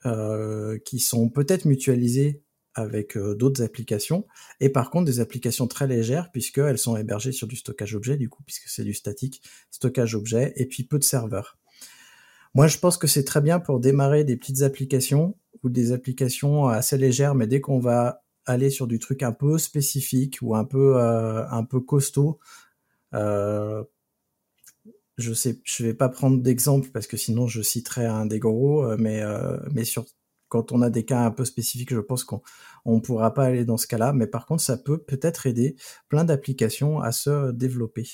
[0.05, 4.27] euh, qui sont peut-être mutualisées avec euh, d'autres applications,
[4.59, 8.27] et par contre des applications très légères puisqu'elles sont hébergées sur du stockage objet, du
[8.27, 11.57] coup, puisque c'est du statique, stockage objet, et puis peu de serveurs.
[12.53, 16.67] Moi, je pense que c'est très bien pour démarrer des petites applications ou des applications
[16.67, 20.65] assez légères, mais dès qu'on va aller sur du truc un peu spécifique ou un
[20.65, 22.39] peu un peu costaud,
[23.13, 23.85] euh,
[25.23, 28.83] je sais, je vais pas prendre d'exemple parce que sinon je citerai un des gros,
[28.85, 30.05] euh, mais euh, mais sur
[30.49, 32.41] quand on a des cas un peu spécifiques, je pense qu'on
[32.85, 34.13] on pourra pas aller dans ce cas-là.
[34.13, 35.75] Mais par contre, ça peut peut-être aider
[36.09, 38.07] plein d'applications à se développer.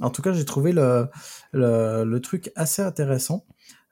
[0.00, 1.08] En tout cas, j'ai trouvé le,
[1.52, 3.46] le, truc assez intéressant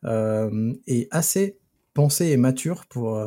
[0.05, 1.59] euh, et assez
[1.95, 3.23] pensé et mature pour,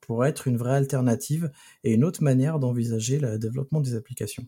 [0.00, 1.50] pour être une vraie alternative
[1.84, 4.46] et une autre manière d'envisager le développement des applications.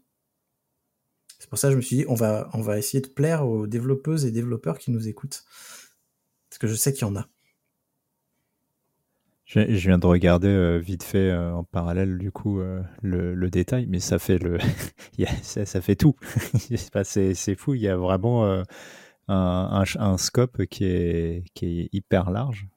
[1.41, 3.49] C'est pour ça que je me suis dit, on va, on va essayer de plaire
[3.49, 5.45] aux développeuses et développeurs qui nous écoutent.
[6.51, 7.27] Parce que je sais qu'il y en a.
[9.47, 13.87] Je, viens de regarder euh, vite fait euh, en parallèle du coup euh, le, détail,
[13.89, 14.59] mais ça fait le,
[15.43, 16.15] ça, fait tout.
[17.03, 17.75] c'est fou.
[17.75, 18.63] Il y a vraiment
[19.27, 22.69] un, un, scope qui est, qui est hyper large.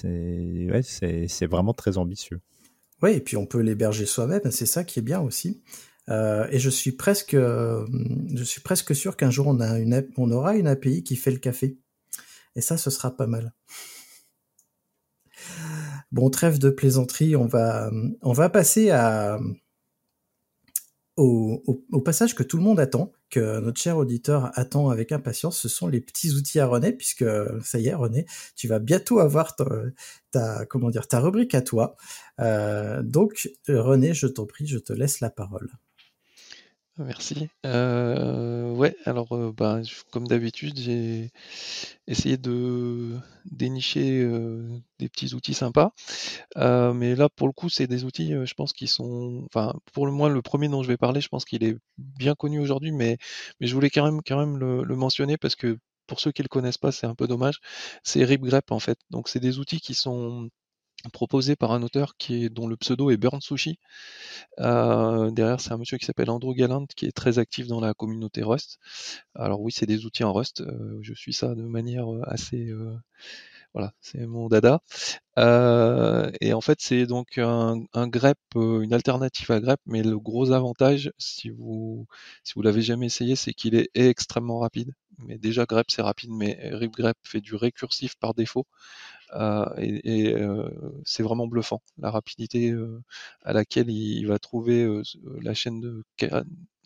[0.00, 2.40] c'est vraiment très ambitieux.
[3.02, 4.50] Oui, et puis on peut l'héberger soi-même.
[4.50, 5.60] C'est ça qui est bien aussi.
[6.08, 7.86] Euh, et je suis presque, euh,
[8.34, 11.30] je suis presque sûr qu'un jour on, a une, on aura une API qui fait
[11.30, 11.78] le café.
[12.56, 13.52] Et ça, ce sera pas mal.
[16.10, 17.90] Bon, trêve de plaisanterie, on va,
[18.22, 19.38] on va passer à,
[21.18, 25.58] au, au, passage que tout le monde attend, que notre cher auditeur attend avec impatience.
[25.58, 27.24] Ce sont les petits outils à René, puisque
[27.62, 28.24] ça y est, René,
[28.56, 29.56] tu vas bientôt avoir
[30.30, 31.96] ta, comment dire, ta rubrique à toi.
[32.40, 35.70] Euh, donc, René, je t'en prie, je te laisse la parole.
[36.98, 37.48] Merci.
[37.64, 39.80] Euh, ouais, alors euh, bah,
[40.10, 41.30] comme d'habitude, j'ai
[42.08, 45.92] essayé de dénicher euh, des petits outils sympas.
[46.56, 49.44] mais là, pour le coup, c'est des outils, je pense, qui sont.
[49.46, 52.34] Enfin, pour le moins, le premier dont je vais parler, je pense qu'il est bien
[52.34, 53.18] connu aujourd'hui, mais,
[53.60, 56.48] mais je voulais quand même, quand même le, mentionner parce que pour ceux qui le
[56.48, 57.60] connaissent pas, c'est un peu dommage.
[58.02, 58.98] C'est RipGrep en fait.
[59.10, 60.48] Donc c'est des outils qui sont
[61.12, 63.78] proposés par un auteur qui est, dont le pseudo est Burn Sushi.
[64.58, 67.94] Euh, derrière, c'est un monsieur qui s'appelle Andrew Gallant qui est très actif dans la
[67.94, 68.78] communauté Rust.
[69.34, 70.60] Alors oui, c'est des outils en Rust.
[70.62, 72.70] Euh, je suis ça de manière assez
[73.74, 74.80] voilà, c'est mon dada.
[75.38, 80.18] Euh, et en fait, c'est donc un, grep, euh, une alternative à grep, mais le
[80.18, 82.06] gros avantage, si vous
[82.44, 84.92] si l'avez jamais essayé, c'est qu'il est extrêmement rapide.
[85.18, 86.58] Mais déjà grep c'est rapide, mais
[86.92, 88.66] grep fait du récursif par défaut.
[89.34, 90.34] Euh, et,
[91.04, 92.74] c'est vraiment bluffant la rapidité
[93.44, 95.02] à laquelle il, va trouver
[95.42, 96.04] la chaîne de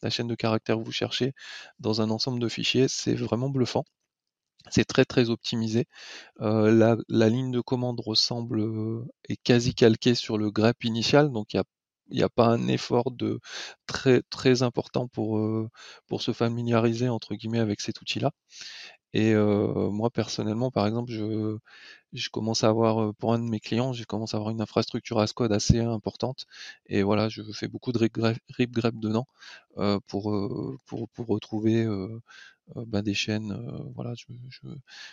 [0.03, 1.33] la chaîne de caractères que vous cherchez
[1.79, 3.85] dans un ensemble de fichiers, c'est vraiment bluffant.
[4.71, 5.87] C'est très très optimisé.
[6.39, 8.63] la, ligne de commande ressemble
[9.29, 11.63] est quasi calquée sur le grep initial, donc il
[12.11, 13.41] n'y a pas un effort de
[13.87, 15.41] très très important pour
[16.07, 18.33] pour se familiariser entre guillemets avec cet outil-là.
[19.15, 21.59] Et moi personnellement, par exemple, je
[22.13, 25.19] je commence à avoir pour un de mes clients, j'ai commencé à avoir une infrastructure
[25.19, 26.47] as code assez importante.
[26.87, 29.27] Et voilà, je fais beaucoup de rip grep dedans
[30.09, 30.35] pour,
[30.87, 31.87] pour pour retrouver
[32.77, 33.53] euh, des chaînes.
[33.53, 34.69] Euh, voilà, je, je,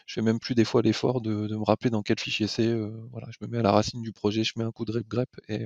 [0.08, 2.68] fais même plus des fois l'effort de, me rappeler dans quel fichier c'est.
[2.68, 5.00] Euh, voilà, je me mets à la racine du projet, je mets un coup de
[5.08, 5.66] grep et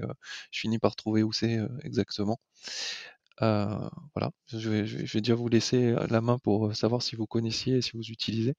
[0.52, 2.40] je finis par trouver où c'est exactement.
[3.40, 7.78] Voilà, je vais, je vais, déjà vous laisser la main pour savoir si vous connaissiez
[7.78, 8.56] et si vous utilisez.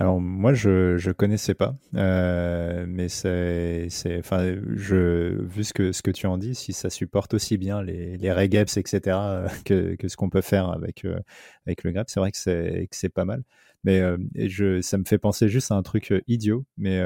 [0.00, 5.92] Alors moi je je connaissais pas, euh, mais c'est c'est enfin je vu ce que
[5.92, 9.48] ce que tu en dis, si ça supporte aussi bien les les regeps etc euh,
[9.66, 11.20] que que ce qu'on peut faire avec euh,
[11.66, 13.42] avec le grep, c'est vrai que c'est que c'est pas mal.
[13.84, 14.00] Mais
[14.36, 17.02] je ça me fait penser juste à un truc idiot, mais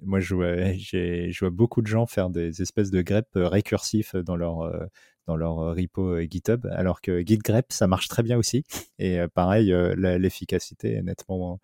[0.00, 4.16] moi je vois j'ai je vois beaucoup de gens faire des espèces de grep récursifs
[4.16, 4.72] dans leur
[5.28, 8.64] dans leur repo GitHub, alors que GitGrep ça marche très bien aussi
[8.98, 11.60] et pareil l'efficacité est nettement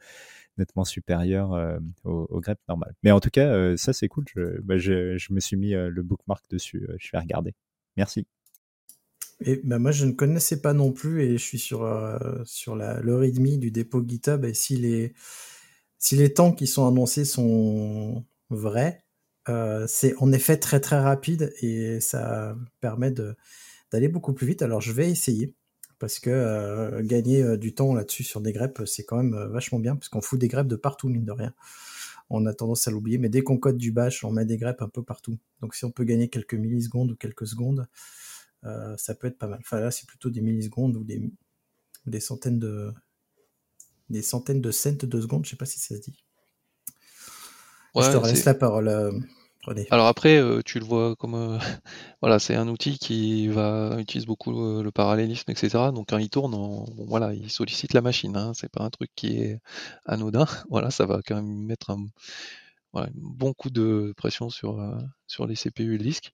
[0.59, 2.95] nettement supérieur euh, au, grep normal.
[3.03, 4.25] Mais en tout cas, euh, ça c'est cool.
[4.63, 6.87] Bah, je, je, me suis mis euh, le bookmark dessus.
[6.99, 7.55] je vais regarder.
[7.97, 8.27] Merci.
[9.41, 11.89] Et bah, moi, je ne connaissais pas non plus et je suis sur,
[12.45, 14.45] sur la, le README du dépôt GitHub.
[14.45, 15.15] Et si les,
[15.99, 19.05] si les temps qui sont annoncés sont vrais,
[19.87, 24.63] c'est en effet très très rapide et ça permet d'aller beaucoup plus vite.
[24.63, 25.55] Alors, je vais essayer
[25.99, 29.49] parce que euh, gagner euh, du temps là-dessus sur des greppes, c'est quand même euh,
[29.49, 31.55] vachement bien, parce qu'on fout des greppes de partout, mine de rien.
[32.31, 34.83] On a tendance à l'oublier, mais dès qu'on code du bash, on met des greppes
[34.83, 35.39] un peu partout.
[35.61, 37.89] Donc si on peut gagner quelques millisecondes ou quelques secondes,
[38.99, 39.61] ça peut être pas mal.
[39.63, 41.23] Enfin là, c'est plutôt des millisecondes ou des,
[42.05, 42.93] des centaines de
[44.11, 46.23] des centaines de cents de secondes, je sais pas si ça se dit.
[47.97, 48.89] je te laisse la parole.
[49.91, 51.59] Alors après, euh, tu le vois comme euh,
[52.23, 54.53] voilà, c'est un outil qui va utilise beaucoup
[54.83, 55.93] le, parallélisme, etc.
[55.93, 56.55] Donc quand il tourne,
[57.07, 58.37] voilà, il sollicite la machine.
[58.37, 59.61] Hein, c'est pas un truc qui est
[60.07, 60.47] anodin.
[60.71, 62.07] Voilà, ça va quand même mettre un,
[63.15, 64.97] bon coup de pression sur euh,
[65.27, 66.33] sur les CPU et le disque.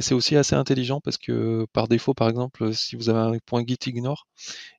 [0.00, 3.64] c'est aussi assez intelligent parce que par défaut, par exemple, si vous avez un point
[3.66, 4.26] git ignore,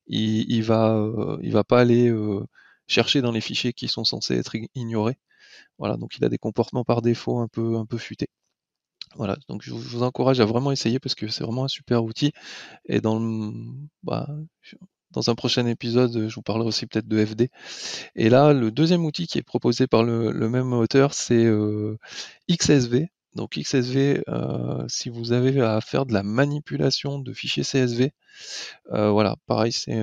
[0.07, 1.07] il, il va
[1.41, 2.11] il va pas aller
[2.87, 5.17] chercher dans les fichiers qui sont censés être ignorés.
[5.77, 8.27] Voilà, donc il a des comportements par défaut un peu, un peu futés.
[9.15, 12.31] Voilà, donc je vous encourage à vraiment essayer parce que c'est vraiment un super outil.
[12.85, 13.19] Et dans
[14.03, 14.27] bah,
[15.15, 17.49] un prochain épisode, je vous parlerai aussi peut-être de FD.
[18.15, 21.97] Et là, le deuxième outil qui est proposé par le, même auteur, c'est euh,
[22.49, 23.09] XSV.
[23.35, 28.11] Donc XSV, euh, si vous avez à faire de la manipulation de fichiers CSV,
[28.91, 30.01] euh, voilà, pareil, c'est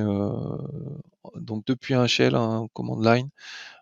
[1.37, 3.29] donc depuis un shell, un command line,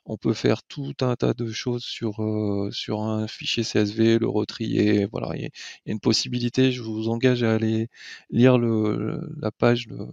[0.06, 4.28] on peut faire tout un tas de choses sur, euh, sur un fichier CSV, le
[4.28, 5.06] retrier.
[5.06, 5.50] Voilà, il y, a
[5.86, 6.72] une possibilité.
[6.72, 7.88] Je vous engage à aller
[8.30, 10.08] lire le, la page, le,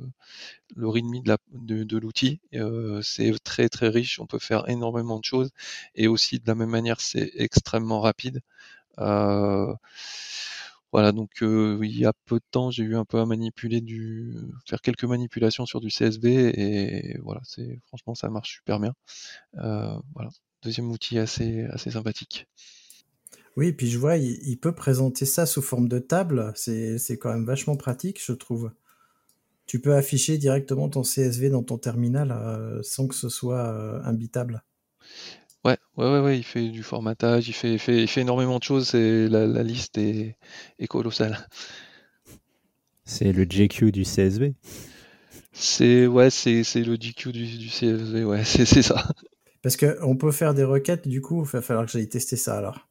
[0.90, 1.22] README
[1.52, 2.42] de, de, l'outil.
[2.56, 4.20] Euh, c'est très très riche.
[4.20, 5.52] On peut faire énormément de choses
[5.96, 8.42] et aussi de la même manière, c'est extrêmement rapide.
[9.00, 9.74] Euh,
[10.94, 14.38] voilà, donc il y a peu de temps, j'ai eu un peu à manipuler du,
[14.68, 18.94] faire quelques manipulations sur du CSV et voilà, c'est franchement ça marche super bien.
[19.54, 20.30] Voilà,
[20.62, 22.48] deuxième outil assez sympathique.
[23.56, 26.54] Oui, et puis je vois, il, peut présenter ça sous forme de table.
[26.56, 28.72] C'est quand même vachement pratique, je trouve.
[29.66, 34.64] Tu peux afficher directement ton CSV dans ton terminal sans que ce soit imbitable.
[35.66, 38.94] Ouais, ouais, ouais, il fait du formatage, il fait, fait, il fait énormément de choses
[38.96, 40.36] et la, liste est,
[40.90, 41.48] colossale.
[43.06, 44.56] C'est le GQ du CSV.
[45.54, 49.08] C'est ouais, c'est, le GQ du, CSV, ouais, c'est, ça.
[49.62, 52.58] Parce qu'on peut faire des requêtes, du coup, il va falloir que j'aille tester ça
[52.58, 52.90] alors.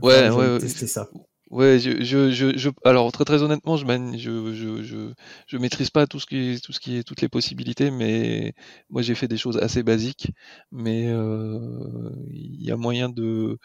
[0.00, 1.10] Ouais, ouais, tester ça.
[1.50, 3.86] Ouais, je, je, je, alors très très honnêtement, je,
[4.18, 5.12] je, je, je,
[5.46, 8.52] je maîtrise pas tout ce qui, tout ce qui est toutes les possibilités, mais
[8.90, 10.30] moi j'ai fait des choses assez basiques,
[10.72, 13.58] mais euh, il y a moyen de,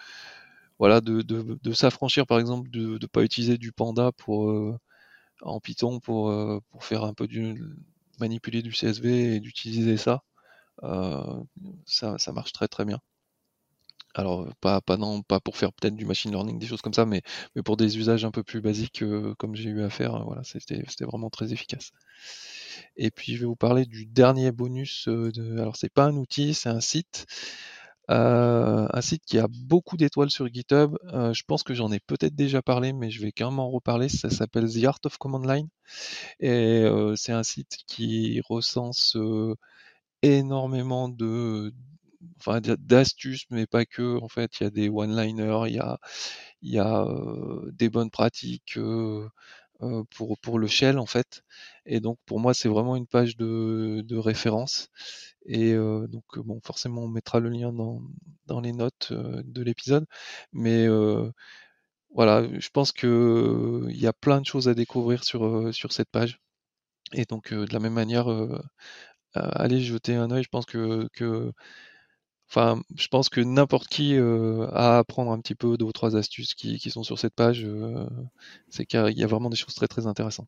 [0.80, 4.78] voilà, de, de, de s'affranchir par exemple de ne pas utiliser du panda pour euh,
[5.42, 7.64] en Python pour euh, pour faire un peu du
[8.20, 10.24] manipuler du CSV et d'utiliser ça,
[11.86, 13.00] ça, ça marche très très bien.
[14.16, 17.06] Alors, pas, pas, non, pas pour faire peut-être du machine learning, des choses comme ça,
[17.06, 17.24] mais,
[17.56, 20.24] mais pour des usages un peu plus basiques, euh, comme j'ai eu à faire, euh,
[20.24, 21.92] voilà, c'était vraiment très efficace.
[22.98, 25.08] Et puis, je vais vous parler du dernier bonus.
[25.08, 27.26] Euh, de, alors, c'est pas un outil, c'est un site.
[28.10, 30.98] un site qui a beaucoup d'étoiles sur GitHub.
[31.34, 34.10] je pense que j'en ai peut-être déjà parlé, mais je vais quand même en reparler.
[34.10, 35.70] Ça s'appelle The Art of Command Line.
[36.40, 36.86] Et
[37.16, 39.18] c'est un site qui recense
[40.22, 41.74] énormément de
[42.40, 44.20] enfin d'astuces, mais pas que.
[44.22, 46.00] En fait, il y a des one-liners, il y a,
[46.62, 47.06] il y a
[47.74, 48.78] des bonnes pratiques
[50.16, 51.44] pour, pour le shell en fait.
[51.86, 54.90] Et donc pour moi, c'est vraiment une page de, référence.
[55.46, 58.02] Et donc bon, forcément, on mettra le lien dans,
[58.48, 60.06] dans les notes de l'épisode.
[60.54, 60.88] Mais
[62.14, 66.10] voilà, je pense que il y a plein de choses à découvrir sur, sur cette
[66.10, 66.40] page.
[67.14, 68.28] Et donc de la même manière,
[69.34, 70.44] allez jeter un œil.
[70.44, 71.08] Je pense que
[72.56, 75.92] Enfin, je pense que n'importe qui euh, a à apprendre un petit peu deux ou
[75.92, 77.64] trois astuces qui, qui sont sur cette page.
[77.66, 78.06] Euh,
[78.70, 80.48] c'est qu'il y a vraiment des choses très très intéressantes.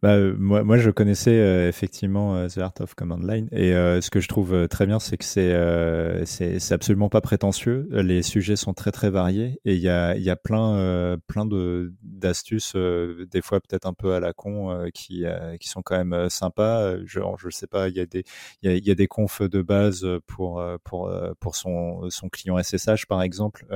[0.00, 3.72] Bah, euh, moi, moi, je connaissais euh, effectivement euh, The Art of Command Line et
[3.72, 7.88] ce que je trouve très bien, c'est que c'est c'est absolument pas prétentieux.
[7.90, 11.92] Les sujets sont très très variés et il y a, y a plein plein de
[12.02, 15.24] d'astuces, des fois peut-être un peu à la con, qui
[15.58, 16.96] qui sont quand même sympas.
[17.04, 18.24] Je je sais pas, il y a des
[18.62, 23.06] y a, y a, des confs de base pour pour pour son son client SSH
[23.08, 23.66] par exemple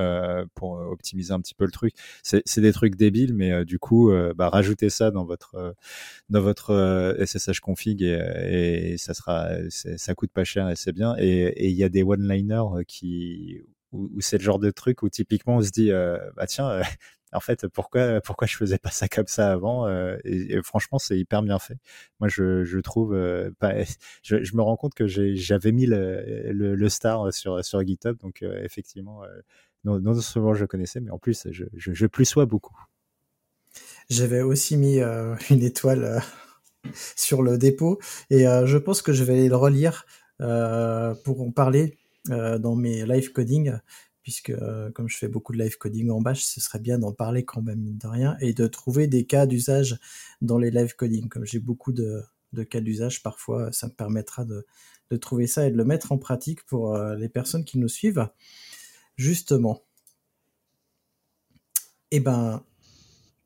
[0.55, 1.95] pour optimiser un petit peu le truc.
[2.23, 5.75] C'est des trucs débiles, mais du coup, bah, rajoutez ça dans votre
[6.29, 11.15] dans votre SSH euh, config et, ça sera, ça coûte pas cher et c'est bien.
[11.19, 15.09] Et il y a des one-liners euh, qui, où, c'est le genre de truc où
[15.09, 16.83] typiquement on se dit, euh, bah tiens,
[17.33, 19.89] en fait, pourquoi, pourquoi je faisais pas ça comme ça avant
[20.25, 21.79] et, franchement, c'est hyper bien fait.
[22.21, 23.13] Moi, je, je trouve,
[24.23, 29.23] je, me rends compte que j'avais mis le, le, star sur, sur GitHub, donc effectivement,
[29.85, 32.77] non, non, seulement je connaissais, mais en plus, je, je, je plus sois beaucoup.
[34.09, 36.20] J'avais aussi mis euh, une étoile euh,
[37.16, 37.98] sur le dépôt
[38.30, 40.07] et euh, je pense que je vais le relire
[41.24, 43.74] pour en parler dans mes live coding
[44.22, 44.53] puisque
[44.92, 47.62] comme je fais beaucoup de live coding en bash, ce serait bien d'en parler quand
[47.62, 50.00] même mine de rien et de trouver des cas d'usage
[50.40, 51.28] dans les live coding.
[51.28, 52.24] Comme j'ai beaucoup de,
[52.68, 54.66] cas d'usage, parfois ça me permettra de,
[55.11, 58.28] de, trouver ça et de le mettre en pratique pour les personnes qui nous suivent.
[59.16, 59.84] Justement.
[62.11, 62.64] Eh ben,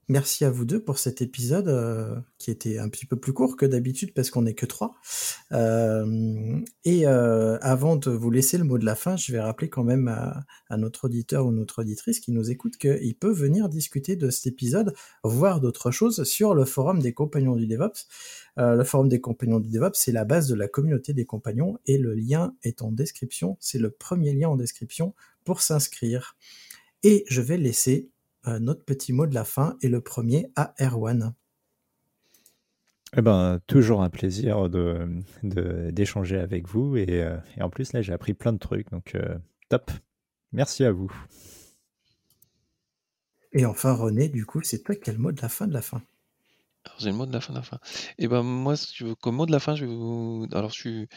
[0.09, 3.57] Merci à vous deux pour cet épisode euh, qui était un petit peu plus court
[3.57, 4.95] que d'habitude parce qu'on n'est que trois.
[5.51, 9.69] Euh, et euh, avant de vous laisser le mot de la fin, je vais rappeler
[9.69, 14.15] quand même à, notre auditeur ou notre auditrice qui nous écoute qu'il peut venir discuter
[14.15, 14.95] de cet épisode,
[15.25, 18.07] voire d'autres choses sur le forum des compagnons du DevOps.
[18.57, 21.99] le forum des compagnons du DevOps, c'est la base de la communauté des compagnons et
[21.99, 23.57] le lien est en description.
[23.59, 26.37] C'est le premier lien en description pour s'inscrire.
[27.03, 28.11] Et je vais laisser
[28.61, 31.35] notre petit mot de la fin et le premier à Erwan.
[33.17, 35.09] Eh ben, toujours un plaisir de,
[35.91, 39.15] d'échanger avec vous et, euh, et, en plus là j'ai appris plein de trucs donc
[39.15, 39.37] euh,
[39.69, 39.91] top.
[40.53, 41.13] Merci à vous.
[43.53, 45.73] Et enfin René, du coup, c'est toi qui as le mot de la fin de
[45.73, 46.03] la fin.
[46.85, 47.79] Alors j'ai le mot de la fin de la fin.
[48.19, 50.47] Et eh ben moi, si tu veux, comme mot de la fin, je vais vous.
[50.53, 51.09] Alors je suis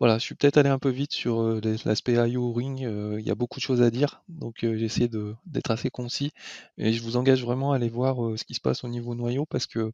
[0.00, 2.84] voilà, je suis peut-être allé un peu vite sur euh, l'aspect IO Ring.
[2.84, 5.08] Euh, il y a beaucoup de choses à dire, donc euh, j'ai essayé
[5.46, 6.32] d'être assez concis.
[6.78, 9.46] Et je vous engage vraiment à aller voir ce qui se passe au niveau noyau
[9.46, 9.92] parce que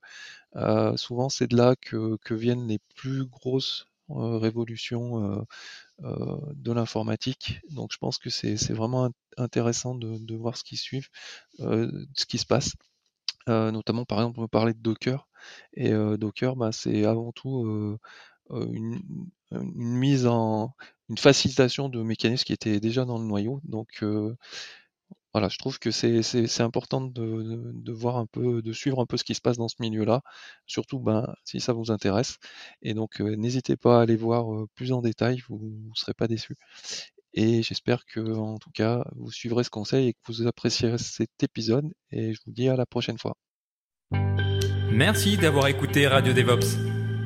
[0.96, 5.46] souvent c'est de là que, viennent les plus grosses révolutions
[6.00, 7.60] de l'informatique.
[7.70, 11.04] Donc je pense que c'est vraiment intéressant de, voir ce qui suit,
[11.58, 12.72] ce qui se passe.
[13.48, 15.28] notamment par exemple on peut parler de Docker
[15.74, 17.98] et Docker bah, c'est avant tout
[18.52, 19.00] une,
[19.52, 20.74] une mise en
[21.08, 23.60] une facilitation de mécanismes qui étaient déjà dans le noyau.
[23.64, 24.02] Donc
[25.32, 29.16] voilà, je trouve que c'est important de, de, voir un peu, de suivre un peu
[29.16, 30.22] ce qui se passe dans ce milieu-là,
[30.66, 32.38] surtout ben, si ça vous intéresse.
[32.82, 36.56] Et donc n'hésitez pas à aller voir plus en détail, vous ne serez pas déçus.
[37.32, 41.30] Et j'espère que en tout cas vous suivrez ce conseil et que vous apprécierez cet
[41.42, 41.88] épisode.
[42.10, 43.36] Et je vous dis à la prochaine fois.
[44.92, 46.89] Merci d'avoir écouté Radio DevOps.